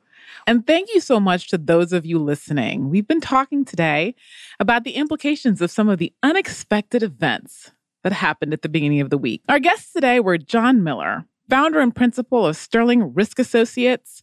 And 0.47 0.67
thank 0.67 0.93
you 0.95 1.01
so 1.01 1.21
much 1.21 1.49
to 1.49 1.59
those 1.59 1.93
of 1.93 2.07
you 2.07 2.19
listening. 2.19 2.91
We've 2.91 3.07
been 3.07 3.21
talking 3.21 3.65
today 3.65 4.15
about 4.59 4.85
the 4.85 4.93
implications 4.93 5.61
of 5.61 5.71
some 5.71 5.89
of 5.89 5.99
the 5.99 6.13
unexpected 6.23 7.03
events 7.03 7.73
that 8.03 8.13
happened 8.13 8.53
at 8.53 8.63
the 8.63 8.69
beginning 8.69 9.01
of 9.01 9.11
the 9.11 9.19
week. 9.19 9.43
Our 9.49 9.59
guests 9.59 9.93
today 9.93 10.21
were 10.21 10.39
John 10.39 10.83
Miller, 10.83 11.25
founder 11.49 11.81
and 11.81 11.95
principal 11.95 12.47
of 12.47 12.57
Sterling 12.57 13.15
Risk 13.15 13.39
Associates, 13.39 14.23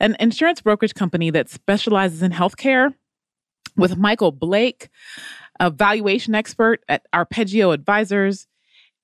an 0.00 0.16
insurance 0.20 0.60
brokerage 0.60 0.94
company 0.94 1.30
that 1.30 1.48
specializes 1.48 2.22
in 2.22 2.32
healthcare, 2.32 2.94
with 3.76 3.96
Michael 3.96 4.32
Blake, 4.32 4.88
a 5.60 5.70
valuation 5.70 6.34
expert 6.34 6.82
at 6.88 7.06
Arpeggio 7.12 7.72
Advisors, 7.72 8.46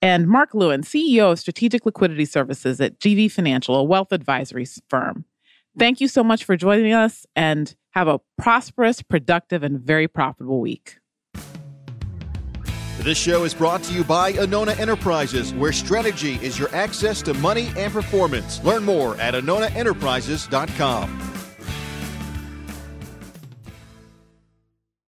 and 0.01 0.27
Mark 0.27 0.53
Lewin, 0.53 0.83
CEO 0.83 1.33
of 1.33 1.39
Strategic 1.39 1.87
Liquidity 1.87 2.25
Services 2.25 2.81
at 2.81 2.99
GV 2.99 3.31
Financial, 3.31 3.77
a 3.77 3.85
wealth 3.85 4.13
advisory 4.13 4.67
firm. 4.89 5.25
Thank 5.79 6.01
you 6.01 6.09
so 6.09 6.23
much 6.23 6.45
for 6.45 6.57
joining 6.57 6.93
us 6.93 7.27
and 7.35 7.75
have 7.91 8.09
a 8.09 8.21
prosperous, 8.39 9.03
productive, 9.03 9.63
and 9.63 9.81
very 9.81 10.09
profitable 10.09 10.61
week. 10.61 10.99
This 12.99 13.19
show 13.19 13.45
is 13.45 13.53
brought 13.55 13.83
to 13.85 13.93
you 13.93 14.05
by 14.05 14.33
Anona 14.35 14.79
Enterprises, 14.79 15.53
where 15.55 15.73
strategy 15.73 16.35
is 16.35 16.59
your 16.59 16.73
access 16.75 17.21
to 17.23 17.35
money 17.35 17.73
and 17.77 17.93
performance. 17.93 18.63
Learn 18.63 18.85
more 18.85 19.17
at 19.17 19.35
AnonaEnterprises.com. 19.35 21.32